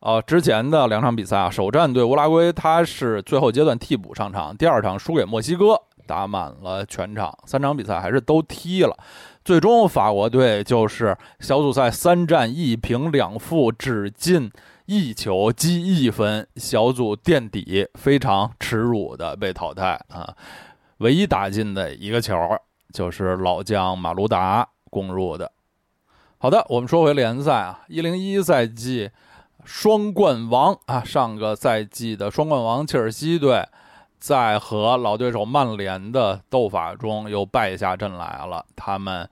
[0.00, 8.94] 啊，之前的两场比赛啊，首战对乌拉圭，他是最后阶段替补上场，第二场输给墨西哥，打满了全场，三场比赛还是都踢了。
[9.42, 14.50] 最终，法国队就是小组赛三战一平两负，只进
[14.86, 20.36] 一球，积一分，小组垫底，非常耻辱的被淘汰啊！
[20.98, 22.36] 唯一打进的一个球
[22.92, 25.50] 就是老将马卢达攻入的。
[26.38, 29.10] 好的，我们说回联赛啊，一零一赛季
[29.64, 33.66] 双冠王啊，上个赛季的双冠王切尔西队。
[34.18, 38.64] 在和老对手曼联的斗法中，又败下阵来了。
[38.74, 39.28] 他们，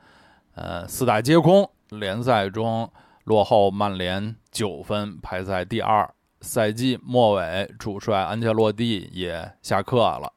[0.54, 2.90] 呃，四大皆空，联赛中
[3.24, 6.08] 落后曼联九分，排在第二。
[6.40, 10.32] 赛季末尾，主帅安切洛蒂也下课了。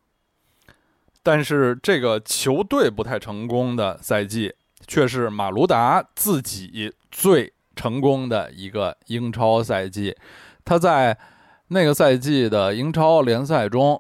[1.23, 4.53] 但是这个球队不太成功的赛季，
[4.87, 10.15] 却是马卢达自己最成功的一个英超赛季。
[10.63, 11.17] 他在
[11.69, 13.99] 那个赛季的英超联赛中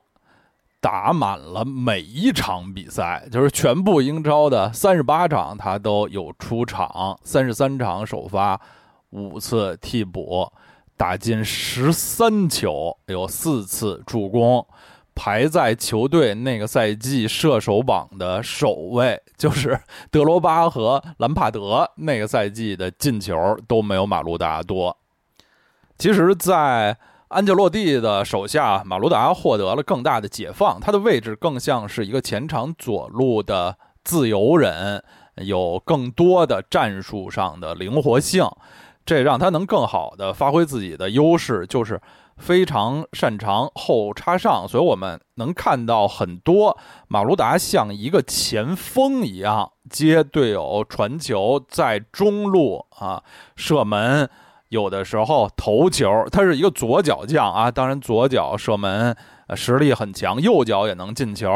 [0.79, 8.61] 打满了每一场比赛，就是全部英超的三十八场，他都有出场，三十三场首发，
[9.15, 10.51] 五次替补，
[10.97, 14.65] 打进十三球，有四次助攻。
[15.17, 19.79] 排在球队那个赛季射手榜的首位，就是
[20.11, 24.97] 德罗巴和兰帕德那个赛季的进球都没有马卢达多。
[25.97, 26.97] 其实，在
[27.29, 35.01] 安切洛蒂的手下，马卢达获得了更大的解放，他的位置更像是一个前场左路的自由人，
[35.35, 38.45] 有更多的战术上的灵活性，
[39.05, 42.01] 这让他能更好的发挥自己的优势，就是。
[42.37, 46.77] 非常擅长后插上，所以我们能看到很多
[47.07, 53.23] 马卢达像一个前锋一样接队友传球，在中路啊
[53.55, 54.29] 射门，
[54.67, 59.15] 有的时候头球，他是一个左脚将啊，当然左脚射门
[59.55, 61.49] 实力很强，右脚也能进球，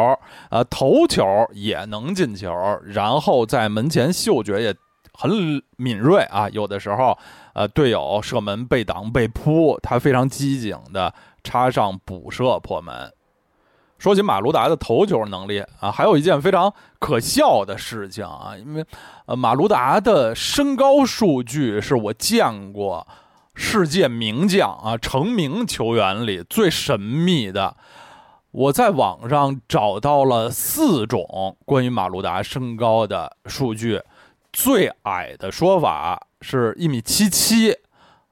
[0.49, 2.53] 呃，头球也能进球，
[2.85, 4.73] 然后在门前嗅觉也
[5.19, 7.17] 很敏锐啊，有的时候。
[7.53, 11.13] 呃，队友射门被挡被扑，他非常机警的
[11.43, 13.11] 插上补射破门。
[13.97, 18.85] 说起马卢达的头球能力啊，还有一件非常可笑的事情啊，因为
[19.25, 23.05] 呃，马卢达的身高数据是我见过
[23.55, 27.75] 世界名将啊成名球员里最神秘的。
[28.51, 34.01] 我在网上找到了四种关于马卢达身高的数据，
[34.51, 36.25] 最矮的说法。
[36.41, 37.75] 是一米七七，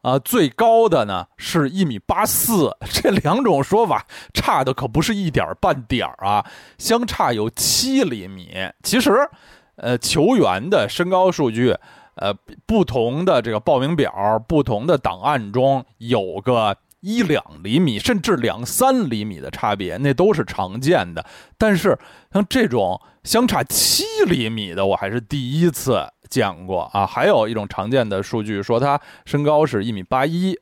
[0.01, 6.45] 啊，最高的呢是一米八四，这两种说法差的可不是一点半点儿啊，
[6.78, 8.55] 相差有七厘米。
[8.82, 9.30] 其实，
[9.76, 11.76] 呃，球员的身高数据，
[12.15, 12.34] 呃，
[12.65, 21.26] 不同的这个报名表、不同的档案中有个一两厘米，甚至两三厘米的差别，那都是常见的。
[21.58, 21.98] 但是
[22.34, 26.08] 像这种相差七厘米的，我还是第一次。
[26.30, 30.60] 见过啊，还有一种常见的数据说他身高是一米八一。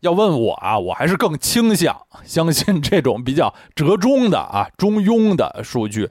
[0.00, 6.08] 要问我啊，我还是更倾向相信这种比较折中的啊中庸的数据，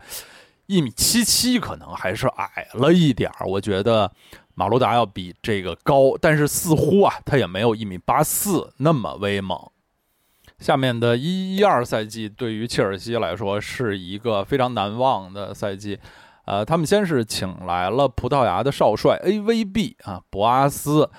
[0.67, 3.47] 一米七七可能还是矮了一点儿。
[3.47, 4.11] 我觉得
[4.55, 9.59] 马卢达要比这个高，但是似乎啊他也没有一米八四那么威猛。
[10.59, 15.99] 下面的一一二赛季对于切尔西来说是一个非常难忘的赛季。
[16.45, 21.09] 呃，他们先是请来了葡萄牙的少帅 AVB 啊，博阿斯，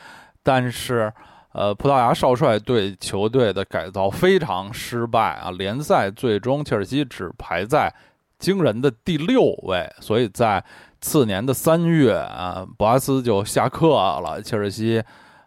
[0.42, 1.12] 但是，
[1.52, 7.94] 呃，葡萄牙少帅对球队的改造非常失败啊，联赛最终切尔西只排在
[8.38, 10.62] 惊人的第六位，所以在
[11.02, 15.02] 次年的三月啊，博阿斯就下课了，切尔西，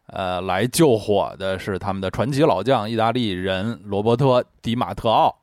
[0.08, 5.36] 呃，来救火的是他们的传奇老将意大利人罗伯特·迪马特奥，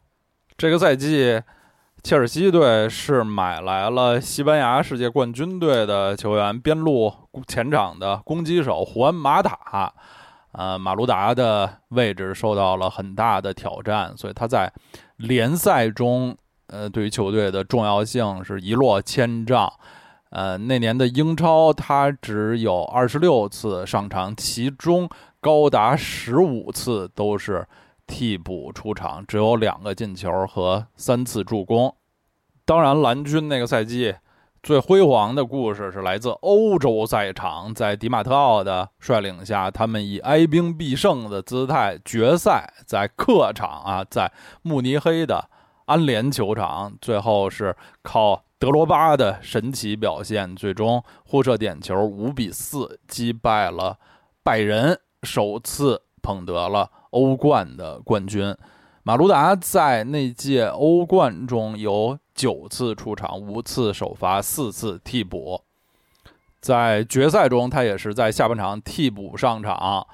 [0.56, 1.42] 这个赛季。
[2.04, 7.12] 切尔西队是买来了西班牙世界冠军队的球员，边路
[7.46, 9.94] 前场的攻击手胡安马塔，
[10.50, 14.68] 呃，马卢达的位置受到了很大的挑战，所以他在
[15.18, 16.36] 联赛中，
[16.66, 19.72] 呃，对于球队的重要性是一落千丈。
[20.32, 25.08] 呃，那年的英超他只有二十六次上场，其中
[25.40, 27.66] 高达十五次都是。
[28.04, 31.94] 替补出场，只有两个进球和三次助攻。
[32.66, 34.14] 当然，蓝军那个赛季
[34.62, 44.30] 最辉煌的故事是来自欧洲赛场，在迪马特奥的率领下，他们以哀兵必胜的姿态，决赛在客场啊，在
[44.62, 45.48] 慕尼黑的
[45.86, 53.98] 安联球场，最后是靠德罗巴的神奇表现，最终互射点球五比四击败了
[54.44, 56.88] 拜仁，首次捧得了。
[57.10, 58.56] 欧冠的冠军，
[59.02, 65.60] 马卢达在那届欧冠中有九次出场，五次首发，四次替补。
[66.60, 70.06] 在决赛中，他也是在下半场替补上场，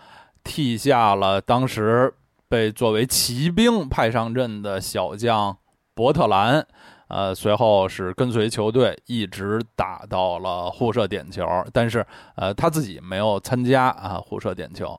[0.43, 2.15] 替下了当时
[2.49, 5.59] 被作为骑兵派上阵的小将
[5.93, 6.67] 伯特兰。
[7.09, 12.07] 呃，随后是跟随球队一直打到了互射点球，但是
[12.37, 14.99] 呃他自己没有参加啊互射点球。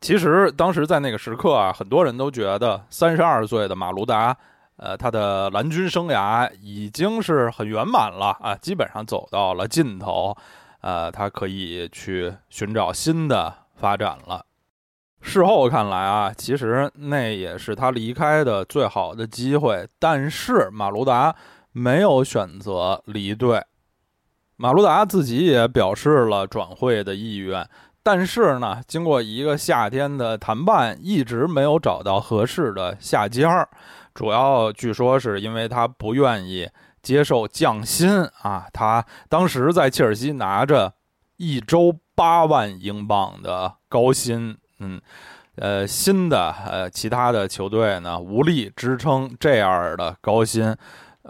[0.00, 4.36] 其实当时在那个时刻啊，很多人都觉得三十二岁的马卢达，
[4.76, 10.36] 呃，他的蓝军生涯已经是很圆满了啊，基本上走到了尽头，
[10.82, 14.44] 呃，他可以去寻找新的发展了。
[15.26, 21.34] 事后看来啊，其实那也是他离开的最好的机会，但是马卢达
[21.72, 23.64] 没有选择离队。
[24.56, 27.66] 马卢达自己也表示了转会的意愿，
[28.02, 33.66] 但是呢，经过一个夏天的谈判，一直没有找到合适的下家
[34.12, 36.68] 主要据说是因为他不愿意
[37.02, 38.66] 接受降薪啊。
[38.72, 40.92] 他当时在切尔西拿着
[41.38, 45.00] 一周八万英镑的高薪，嗯，
[45.56, 50.76] 呃，新的呃其他的球队呢无力支撑这样的高薪。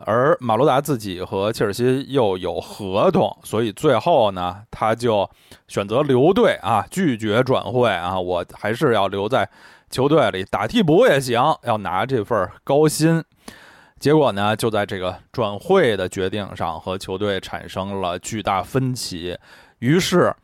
[0.07, 5.30] 而马罗达自己和切尔西又有合同，所以最后呢，他就
[5.68, 9.49] 选择留队啊，拒绝转会啊，我还是要留在
[9.90, 13.22] 球队里打替补也行，要拿这份高薪。
[14.01, 19.38] 结果呢，就在这个转会的决定上和球队产生了巨大分歧，
[19.78, 20.34] 于是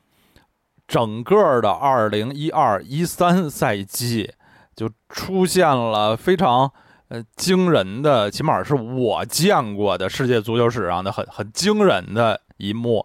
[0.91, 4.35] 整个的二零一二一三赛季
[4.75, 6.73] 就出现了非常。
[7.11, 13.05] 呃，惊人的，起码是我见过的世界足球史上的很很惊人的一幕，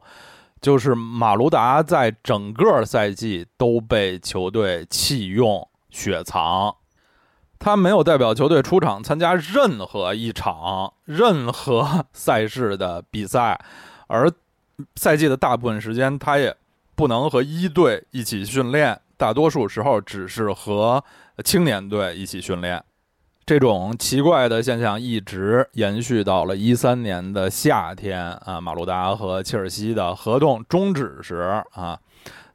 [0.61, 6.75] 就是马卢达在整个赛季都被球队弃用、雪藏，
[7.57, 13.59] 他没有代表球队出场参加任何一场任何赛事的比赛，
[14.05, 14.31] 而
[14.97, 16.55] 赛季的大部分时间他也
[16.95, 21.03] 不能和一队一起训练，大多数时候只是和
[21.43, 22.83] 青年队一起训练。
[23.45, 31.99] 这种奇怪的现象一直延续到了一三年的夏天啊，马鲁达和切尔西的合同终止时啊，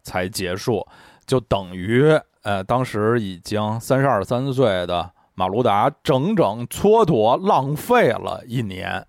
[0.02, 0.84] 才结束，
[1.24, 9.06] 就等于呃，当时已经三十二三岁的马鲁达整整蹉跎浪费了一年，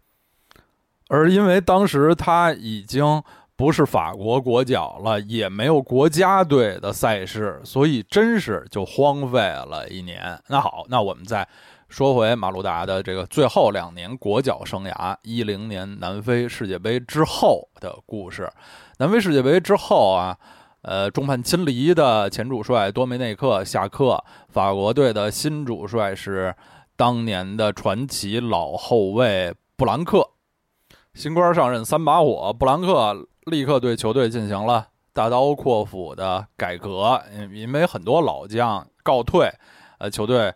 [1.07, 3.23] 而因为当时他已经
[3.61, 10.35] 不是法国国脚了，也没有国家队的赛事，所以真是就荒废了一年。
[10.47, 11.47] 那好，那我们再。
[11.87, 18.51] 说回马鲁达的这个最后两年国脚生涯，一零年南非世界杯之后的故事。
[18.97, 20.35] 南非世界杯之后啊，
[20.81, 26.55] 呃，众叛亲离的前主帅多梅内克下课，法国队的新主帅是
[26.95, 30.27] 当年的传奇老后卫布兰克。
[31.13, 37.21] 新官上任三把火，布兰克立刻对球队进行了大刀阔斧的改革，
[37.53, 39.51] 因为很多老将告退，
[39.99, 40.53] 呃，球队。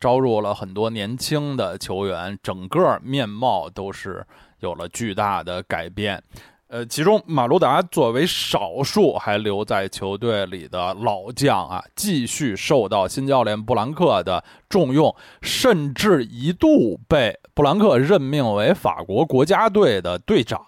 [0.00, 4.24] 招入了很多年轻的球员，整个面貌都是
[4.60, 6.22] 有了巨大的改变。
[6.68, 15.12] 呃，其中马卢达作为少数还留在球队里的老将啊，继续受到新教练布兰克的重用，
[15.42, 20.60] 甚至一度被布兰克任命为法国国家队的队长。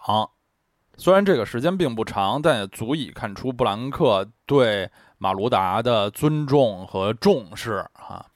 [1.01, 8.27] 虽然这个时间并不长，但也足以看出布兰克对马卢达的尊重和重视啊。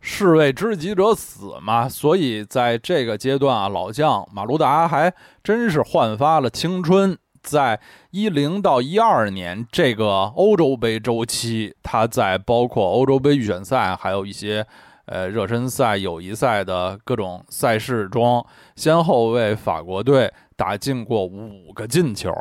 [0.00, 7.16] 士为知己者死嘛，所以在这个阶段啊，老将马卢达还真是焕发了青春。
[7.40, 7.78] 在
[8.10, 14.66] 一零到一二年这个欧洲杯周期，他在包括欧洲杯预选赛，还有一些
[15.04, 18.44] 呃热身赛、友谊赛的各种赛事中，
[18.74, 22.32] 先后为法国队打进过五个进球。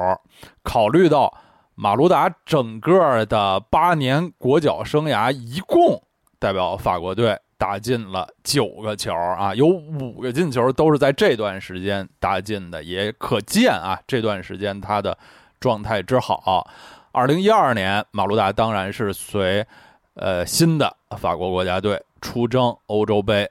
[0.63, 1.33] 考虑到
[1.75, 6.03] 马卢达整个的八年国脚生涯，一共
[6.39, 7.39] 代表法国队。
[7.61, 15.15] 打进了九个球啊，有五个进球都是在这段时间打进的，也可见啊这段时间他的
[15.59, 16.67] 状态之好。
[17.11, 19.63] 二零一二年，马卢达当然是随
[20.15, 23.47] 呃新的法国国家队出征欧洲杯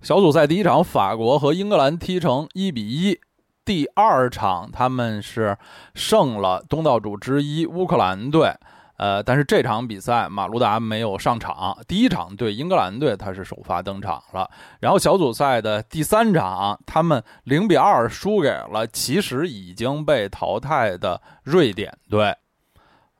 [0.00, 3.20] 小组赛第一场，法国和英格兰踢成一比一，
[3.64, 5.56] 第二场他们是
[5.94, 8.54] 胜了东道主之一乌克兰队。
[8.98, 11.76] 呃，但是这场比赛马卢达没有上场。
[11.88, 14.48] 第一场对英格兰队，他是首发登场了。
[14.78, 22.36] 然后小组赛的第三场，他们零比二输给了其实已经被淘汰的瑞典队。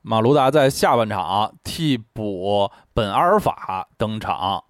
[0.01, 4.63] 马卢达在下半场替补本阿尔法登场。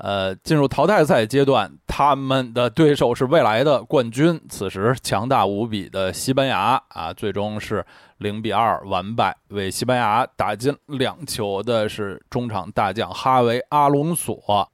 [0.00, 7.84] 呃，进入淘汰赛阶段，他们的对手是未来的冠军，此时强大无比的西班牙啊，最终是
[8.18, 9.36] 零比二完败。
[9.48, 14.70] 为西班牙打进两球的是中场大将哈维·阿隆索。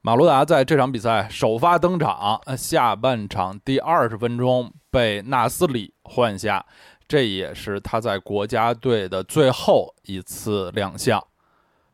[0.00, 6.66] 马卢达在这场比赛首发登场，下半场第二十分钟被纳斯里换下，
[7.06, 11.24] 这也是他在国家队的最后一次亮相。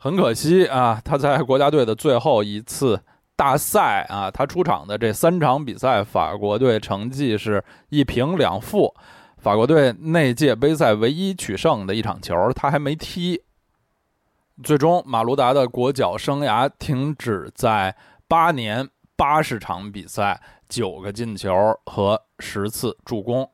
[0.03, 2.98] 很可惜啊，他在国家队的最后一次
[3.36, 8.94] 大赛啊，他出场的这三场比赛，法国队成绩是一平两负。
[9.36, 13.42] 法国队那届杯赛唯一取胜的一场球，他还没踢。
[14.62, 17.94] 最终，马卢达的国脚生涯停止在
[18.26, 21.53] 八年八十场比赛、九个进球
[21.84, 23.46] 和十次助攻。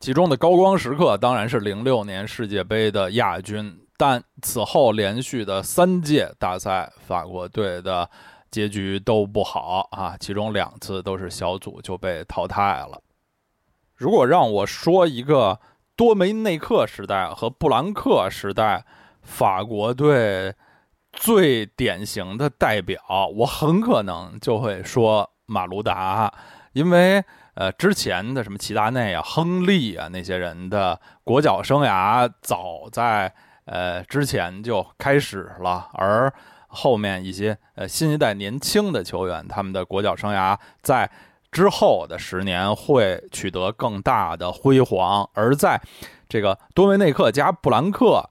[0.00, 8.08] 其中的高光时刻当然是零六年世界杯的亚军，但此后连续的三届大赛，法国队的
[8.50, 13.02] 结局都不好啊，其中两次都是小组就被淘汰了。
[13.96, 15.58] 如果让我说一个
[15.96, 18.84] 多梅内克时代和布兰克时代
[19.20, 20.54] 法国队
[21.12, 23.02] 最典型的代表，
[23.34, 26.32] 我很可能就会说马卢达，
[26.72, 27.22] 因为。
[27.54, 33.34] 呃，之前的什么齐达内啊、亨利啊那些人的国脚生涯，早在
[33.68, 36.32] 呃之前就开始了，而
[36.66, 41.10] 后面一些呃新一代年轻的球员，他们的国脚生涯在
[41.52, 45.28] 之后的十年会取得更大的辉煌。
[45.34, 45.80] 而在
[46.28, 48.28] 这个多维内克加布兰克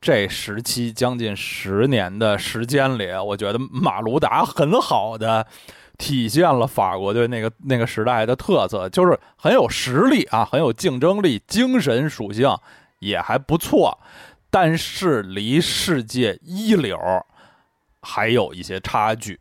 [0.00, 5.46] 这时期将近十年的时间里，我觉得马卢达很好的。
[5.98, 12.56] 体现了法国队那个那个时代的特色，就是很有实力啊，很有竞争力，精神属性
[13.00, 13.98] 也还不错，
[14.50, 16.98] 但是离世界一流
[18.02, 19.40] 还有一些差距。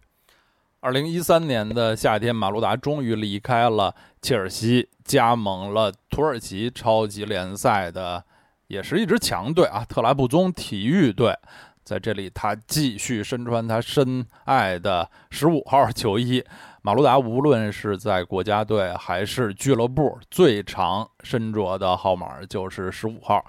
[0.79, 8.23] 二零一三年的夏天，马卢达终于离开了切尔西，加盟了土耳其超级联赛的，
[8.67, 11.35] 也是一支强队啊，特拉布宗体育队。
[11.83, 16.43] 在这里，他继续身穿他深爱的十五号球衣。
[16.81, 23.43] 马卢达无论是在国家队还是俱乐部，最常身着的号码就是十五号。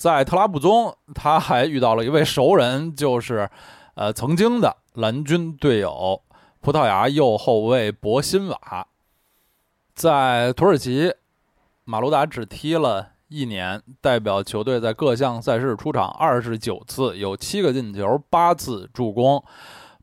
[0.00, 3.50] 在特拉布宗，他还遇到了一位熟人，就是
[3.94, 6.22] 呃曾经的蓝军队友
[6.62, 8.86] 葡萄牙右后卫博辛瓦。
[9.94, 11.12] 在土耳其，
[11.84, 13.08] 马卢达只踢了。
[13.28, 19.44] 一年代表球队在各项赛事出场二十九次，有七个进球，八次助攻，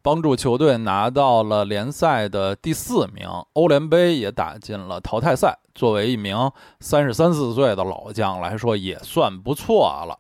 [0.04, 5.58] 帮助球队拿到了联赛的第四名，欧联杯也打进了淘汰赛。
[5.78, 6.52] 作为一名
[6.82, 10.20] 三十三四岁的老将来说，也算不错了。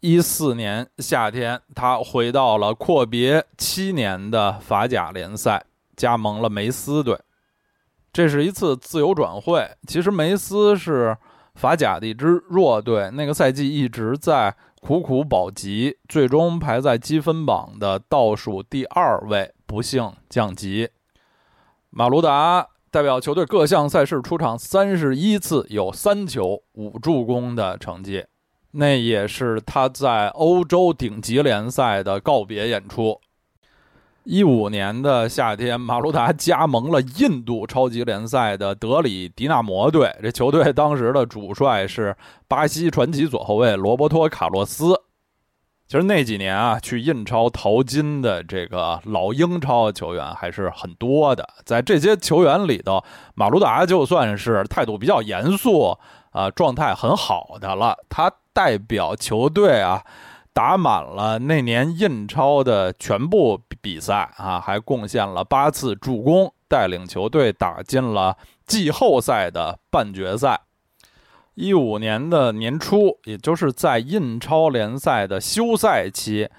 [0.00, 5.62] 一四年夏天，他回到了阔别七年的法甲联赛，
[5.94, 7.20] 加盟了梅斯队。
[8.12, 9.68] 这是一次自由转会。
[9.86, 11.14] 其实梅斯是。
[11.56, 20.90] 法甲的一支弱队，那个赛季一直在苦苦保级，最终排在积分榜的倒数第二位，不幸降级。
[21.88, 28.24] 马卢达代表球队各项赛事出场三十一次，有三球五助攻的成绩，
[28.70, 33.20] 那也是他在欧洲顶级联赛的告别演出。
[34.24, 40.12] 一五年的夏天，马卢达加盟了印度超级联赛的德里迪纳摩队。
[40.22, 42.16] 这球队当时的主帅是
[42.48, 45.00] 巴西传奇左后卫罗伯托·卡洛斯。
[45.88, 51.48] 其实那几年啊，去印超淘金的这个老英超球员还是很多的。
[51.64, 53.02] 在这些球员里头，
[53.34, 55.96] 马卢达就算是态度比较严肃
[56.30, 57.96] 啊，状态很好的了。
[58.08, 60.02] 他代表球队啊。
[60.56, 68.34] 打满了那年印超的全部比赛啊，还贡献了八次助攻，带领球队打进了
[68.64, 70.58] 季后赛的半决赛。
[71.56, 76.50] 一五年的年初，也就是在印超联赛的休赛期，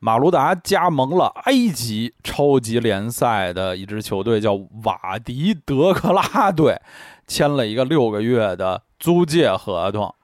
[0.00, 4.52] 马卢达加盟了埃及超级联赛的一支球队，叫
[4.84, 6.78] 瓦迪德克拉队，
[7.26, 10.14] 签了一个六个月的租借合同。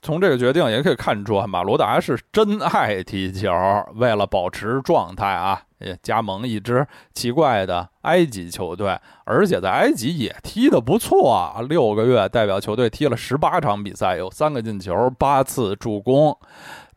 [0.00, 3.50] 从这个决定也可以看出，马罗达是真爱踢球。
[3.94, 11.60] 为了保持状态啊，也加盟一支奇怪的埃及球队，而且在埃及也踢得不错啊。
[11.68, 16.36] 六个月代表球队踢了十八场比赛，有三个进球，八次助攻。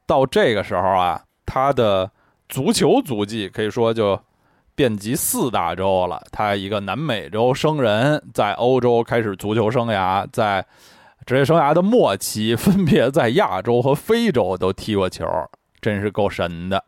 [0.06, 2.10] 到这个时候啊，他的
[2.50, 4.20] 足球足迹可以说就
[4.74, 6.22] 遍及四大洲了。
[6.32, 10.66] 他一个南美洲生人，在欧洲开始足球生涯，在。
[11.26, 15.28] 职业生涯的末期，分别在亚洲和非洲都踢过球，
[15.82, 16.82] 真是够神的。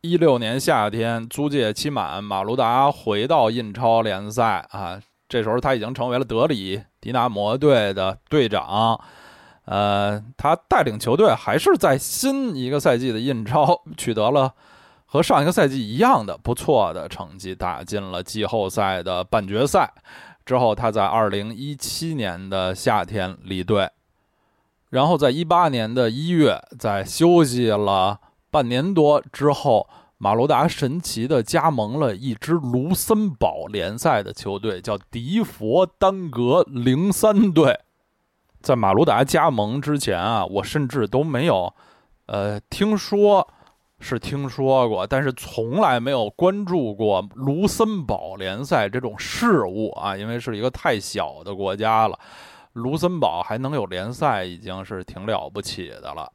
[0.00, 9.00] 一六年夏天租借期满，马卢达回到印超联赛啊，这时候他已经成为了德里迪纳摩队的队长。
[9.64, 14.54] 呃，他带领球队还是在新一个赛季的印超取得了
[15.04, 19.92] 和上一个赛季一样的不错的成绩，打进了季后赛的半决赛。
[20.46, 23.90] 之后，他在二零一七年的夏天离队，
[24.90, 28.20] 然后在一八年的一月，在休息了
[28.58, 37.78] 半年多之后，马卢达神奇的加盟了一支卢森堡联赛的球队，叫迪佛丹格零三队。
[38.60, 41.72] 在马卢达加盟之前啊，我甚至都没有，
[42.26, 43.46] 呃，听说。
[44.00, 52.16] 是听说过，但是从来没有关注过卢森堡联赛这种事物啊，因为是一个太小的国家了。
[52.74, 56.32] 卢森堡还能有联赛，已经是挺了不起的了。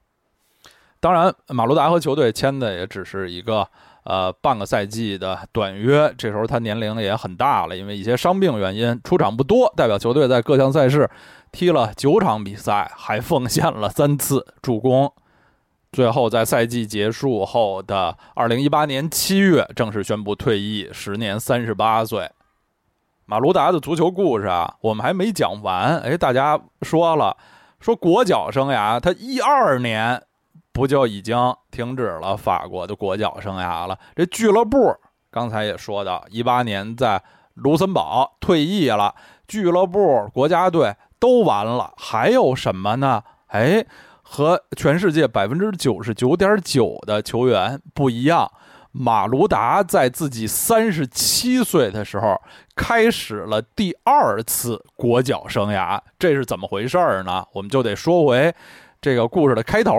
[1.03, 3.67] 当然，马卢达和球队签的也只是一个
[4.05, 9.69] 呃半个赛季的短约，这时候他年龄也很大了，因为一些伤病原因出场不多。
[9.75, 11.09] 代表球队在各项赛事
[11.51, 15.11] 踢了九场比赛，还奉献了三次助攻。
[15.91, 22.31] 最后在赛季结束后的二零一八年七月正式宣布退役，时年三十八岁。
[23.25, 25.99] 马卢达的足球故事啊，我们还没讲完。
[25.99, 27.35] 哎，大家说了，
[27.81, 30.23] 说国脚生涯，他一二年
[30.73, 31.37] 不就已经
[31.69, 33.97] 停止了法国的国脚生涯了？
[34.15, 34.93] 这俱乐部
[35.31, 37.21] 刚才也说到，一八年在
[37.53, 39.13] 卢森堡退役了，
[39.47, 43.23] 俱乐部、国家队都完了，还有什么呢？
[43.47, 43.85] 哎，
[44.23, 48.51] 和全世界百分之九十九点九的球员不一样。
[48.95, 52.39] 马卢达在自己三十七岁的时候
[52.75, 57.43] 开始了第二次国脚生涯，这是怎么回事儿呢？
[57.53, 58.53] 我们就得说回
[59.01, 59.93] 这个故事的开头。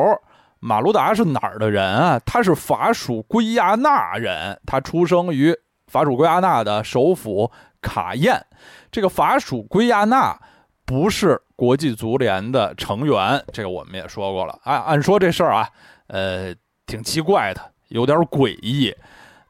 [0.67, 2.19] 马卢达是哪儿的人啊？
[2.25, 5.55] 他是法属圭亚那人，他出生于
[5.89, 7.53] 法属圭亚那的首府
[7.83, 8.43] 卡宴。
[8.91, 10.35] 这个法属圭亚那
[10.87, 14.59] 不是国际足联的成员，这个我们也说过了。
[14.63, 15.69] 按按说这事儿啊，
[16.07, 16.55] 呃，
[16.87, 17.61] 挺奇怪的。
[17.89, 18.91] 有点诡异，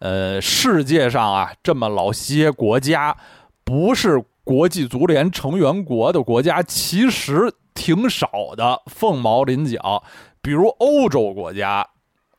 [0.01, 3.17] 呃，世界上啊这么老些国家，
[3.63, 10.03] 不是国际足联成员国的国家，其实挺少的，凤毛麟角。
[10.45, 11.87] 比如欧洲国家，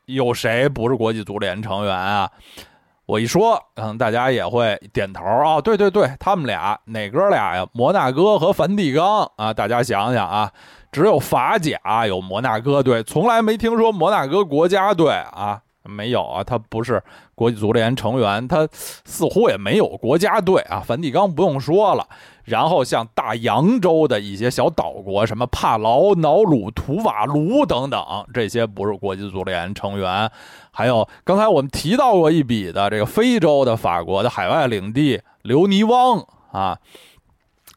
[0.04, 2.30] 有谁不是国际足联成员啊？
[3.04, 5.60] 我一说，可能大家也会点头啊。
[5.60, 7.66] 对对对，他们俩哪哥俩呀？
[7.72, 9.52] 摩纳哥和梵蒂冈啊！
[9.52, 10.52] 大家想想啊，
[10.92, 15.62] 只有法甲有摩纳哥队，从来没听说摩纳哥国家队啊。
[15.88, 17.02] 没有啊，他不是
[17.34, 20.80] 国际足联成员，他似乎也没有国家队啊。
[20.80, 22.06] 梵蒂冈不用说了，
[22.44, 28.00] 然后像大洋洲的一些小岛国，什么帕劳、瑙鲁、图瓦卢等等，
[28.32, 30.30] 这些不是国际足联成员。
[30.70, 36.78] 还有刚才我们提到过一笔的这个非洲的法国的海外领地留尼汪啊，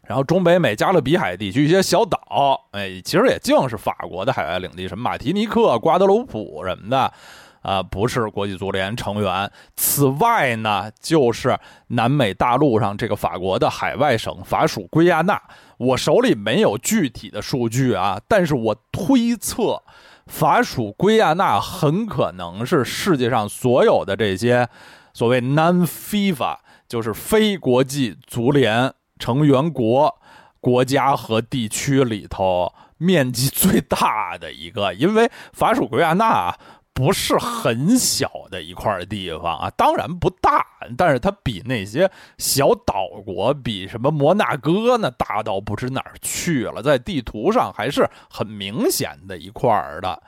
[0.05, 7.13] 然后中北美加勒比海地区一些小岛，哎，其实也净是法国的海外领地，什么马提尼克、瓜德鲁普什么的。
[7.61, 9.51] 啊，不是国际足联成员。
[9.75, 15.41] 此外呢，就是南美大陆上这个法国的海外省法属圭亚那。
[15.77, 19.81] 我手里没有具体的数据啊，但是我推测，
[20.27, 24.67] 法属圭亚那很可能是世界上所有的这些
[25.13, 26.57] 所谓 non-FIFA，
[26.87, 30.19] 就是非国际足联成员国
[30.59, 36.53] 国家和地区里头面积最大的一个，因为法属圭亚那。
[36.99, 40.65] 不是很小的一块地方啊，当然不大，
[40.97, 49.71] 但是它比那些小岛国，比什么摩纳哥呢大到不知哪儿去了，在地图上还是很明显的一块
[50.01, 50.21] 的。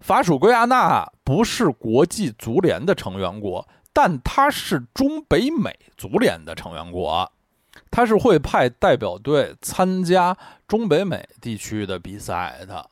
[0.00, 7.30] 法属圭亚那不是国际足联的成员国，但它是中北美足联的成员国，
[7.88, 12.90] 它是会派代表队参加中北美地区的比赛的。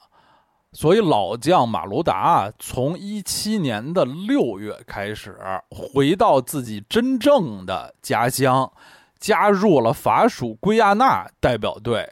[0.77, 5.35] 所以老将马卢达从一七年的六月开始
[5.71, 8.71] 回到自己真正的家乡，
[9.19, 12.07] 加入了法属圭亚那代表队，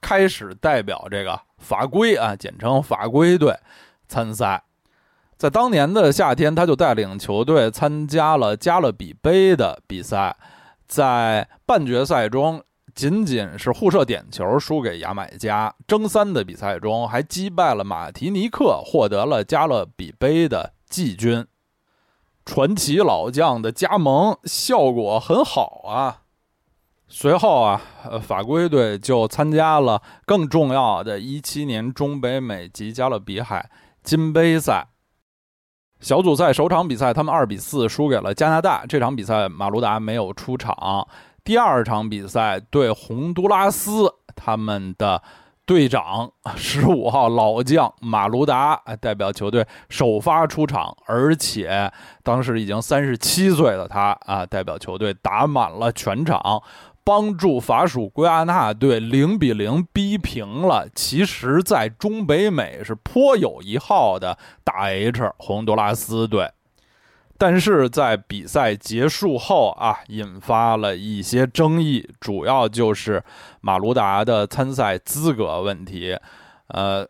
[0.00, 3.58] 开始代表这个法规啊，简称法规队
[4.06, 4.62] 参赛。
[5.36, 10.36] 在当年的夏天，他就带领球队参加了加勒比杯的比赛，
[10.86, 12.62] 在半决赛中。
[12.94, 21.46] 仅仅是互射点球输给牙买加，争三的比赛中还击败了马提尼克，获得了加勒比杯的季军。
[22.44, 26.22] 传奇老将的加盟效果很好啊！
[27.06, 27.80] 随后啊，
[28.22, 33.70] 法规队就参加了更重要的一七年中北美及加勒比海
[34.02, 34.88] 金杯赛
[36.00, 38.86] 小组赛首场比赛，他们二比四输给了加拿大。
[38.86, 41.06] 这场比赛马卢达没有出场。
[41.50, 45.20] 第二场比赛对洪都拉斯，他们的
[45.66, 51.90] 队长十五号老将马卢达代表球队首发出场，而且
[52.22, 56.62] 当时已经三十七岁的他啊，代表球队打满了全场，
[57.02, 60.88] 帮助法属圭亚那队零比零逼平了。
[60.94, 66.48] 其实，在中北美是颇有一号的大 H 洪都拉斯队。
[67.40, 73.24] 但是在比赛结束后啊，引发了一些争议，主要就是
[73.62, 76.18] 马卢达的参赛资格问题。
[76.66, 77.08] 呃，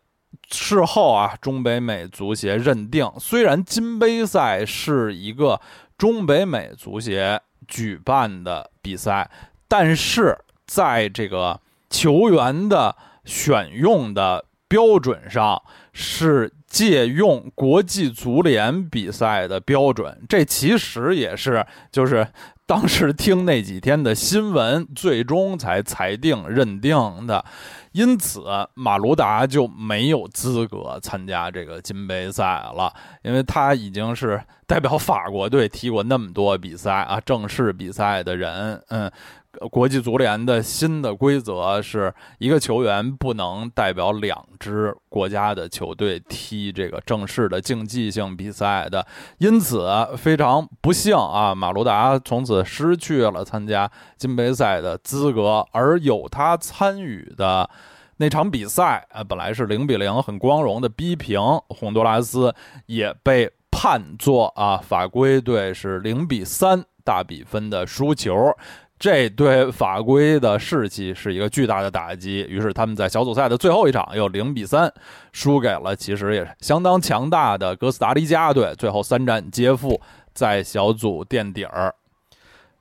[0.49, 5.59] 事后啊，中北美足协认定，虽然金杯赛是一个
[5.97, 9.29] 中北美足协举办的比赛，
[9.67, 11.59] 但是在这个
[11.89, 15.61] 球员的选用的标准上
[15.91, 22.25] 是借用国际足联比赛的标准，这其实也是就是
[22.65, 27.43] 当时听那几天的新闻，最终才裁定认定的。
[27.91, 28.41] 因此，
[28.73, 39.11] 马卢达就没有资格参加这个金杯赛了，因为他已经是代表法国队踢过那么多比赛啊，正式比赛的人，嗯。
[39.69, 49.05] 国际足联的新的规则是一个球员不能代表两支国家的球队踢这个正式的竞技性比赛的，
[49.39, 57.69] 因此非常不幸啊，马卢达从此失去了参加金杯赛的资格，而有他参与的
[58.17, 68.55] 那场比赛啊，本来是零比零很光荣的逼平洪都拉斯，也被判作啊法规队是零比三大比分的输球。
[69.01, 74.93] 这对法规的士气是一个巨大的打击，于是他们在小组赛的最后一场又零比三
[75.31, 79.99] 输给了其实也相当强大的哥斯达黎加队，最后三战皆负，
[80.35, 81.95] 在小组垫底儿。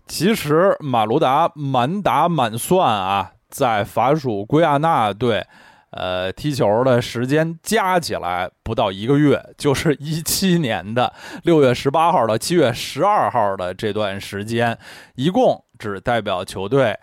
[0.07, 5.47] 其实马卢达满打满算啊，在法属圭亚那队。
[5.91, 11.13] 呃，踢球的时间加起来不到一个月，就是一七年的
[11.43, 14.79] 六月十八号到七月十二号的这段时间，
[15.17, 16.97] 一共只代表球队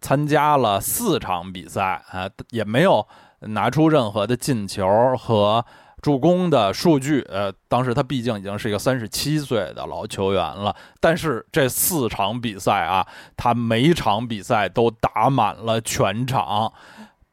[0.00, 3.06] 参加了四场比赛啊，也没有
[3.40, 5.62] 拿出任何的进球和
[6.00, 7.20] 助攻的数据。
[7.28, 16.72] 呃，当时他毕竟已经是一个三十七岁的老球员了，但是这四场比赛啊，他每场比赛都打满了全场。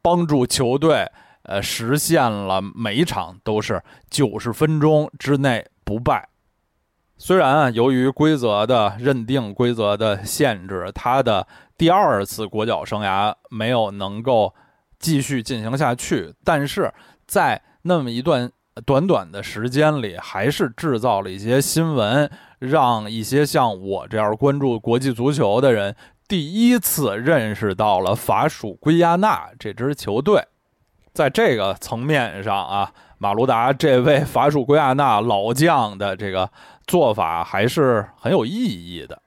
[0.02, 1.06] 帮助球队，
[1.42, 6.28] 呃，实现了每一场都是九十分钟之内不败。
[7.16, 11.46] 虽然啊，由于规则的认定、规则的限制，他的
[11.76, 14.54] 第二次国脚生涯没有能够
[15.00, 16.92] 继续进行下去，但是
[17.26, 18.48] 在那么一段
[18.86, 22.30] 短短的时间里，还是制造了一些新闻，
[22.60, 25.96] 让一些像我这样关注国际足球的人。
[26.28, 30.46] 第一次认识到了法属圭亚那这支球队，
[31.14, 36.50] 在这个层面上啊，马卢达这位法属圭亚那老将的这个
[36.86, 39.22] 做法还是很有意义的。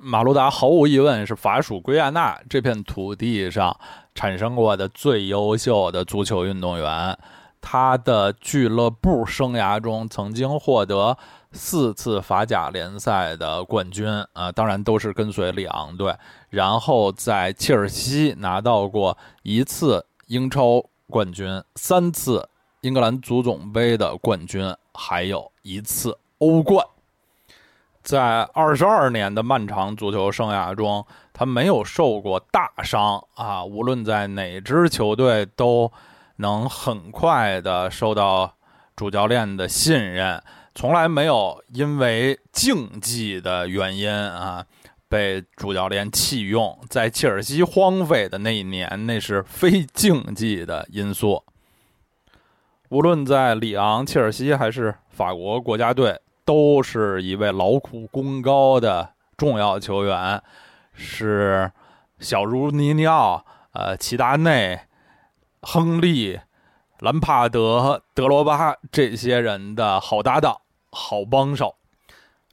[0.00, 3.78] 马卢达毫无疑问是法属圭亚那这片土地上
[4.12, 7.16] 产生过的最优秀的足球运动员，
[7.60, 11.16] 他的俱乐部生涯中曾经获得。
[11.52, 16.14] 四次法甲联赛的冠军啊，当然都是跟随里昂队。
[16.48, 22.48] 然后在切尔西拿到过一次英超冠军，三次
[22.82, 26.86] 英格兰足总杯的冠军，还有一次欧冠。
[28.02, 35.92] 在二十二年的漫长足球生涯中，他没有受过大伤啊，无论在哪支球队都
[36.36, 38.54] 能很快的受到
[38.96, 40.42] 主教练的信任。
[40.74, 44.64] 从来没有因为竞技的原因啊
[45.08, 51.42] 被主教练弃用，在切尔西荒废的那一年，那是非竞技的因素。
[52.90, 60.40] 无论在里昂、切尔西还是法国国家队，都是一位劳苦功高的重要球员，
[60.94, 61.70] 是
[62.20, 64.80] 小如尼尼奥、呃齐达内、
[65.62, 66.38] 亨利。
[67.00, 71.74] 兰帕德、德罗巴这些人的好搭档、好帮手。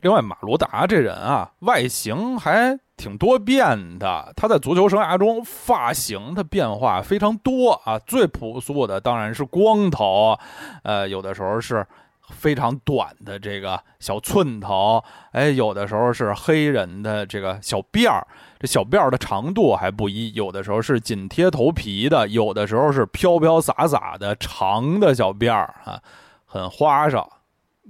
[0.01, 4.31] 另外，马罗达这人啊，外形还挺多变的。
[4.35, 7.99] 他在足球生涯中发型的变化非常多啊。
[7.99, 10.37] 最朴素的当然是光头，
[10.83, 11.85] 呃，有的时候是
[12.29, 18.25] 非常短的这个小寸头，哎，有的时候是黑人的这个小辫儿。
[18.59, 26.01] 这小辫儿的长度还不一，有的时候是紧贴头皮的，有的时候是飘飘洒洒的长的小辫儿啊，
[26.45, 27.27] 很花哨。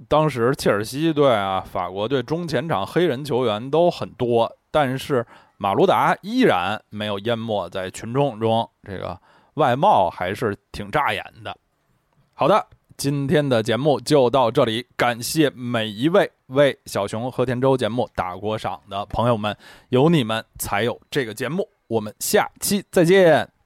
[0.08, 9.20] 当时切尔西队啊，法国队中前场黑人球员都很多，但是马卢达依然没有淹没在群众中，这个
[9.54, 11.56] 外貌还是挺扎眼的。
[12.34, 12.66] 好的。
[12.98, 19.56] 今天的节目就到这里，感谢每一位为小熊和田周节目打过赏的朋友们，
[19.90, 21.68] 有你们才有这个节目。
[21.86, 23.57] 我们下期再见。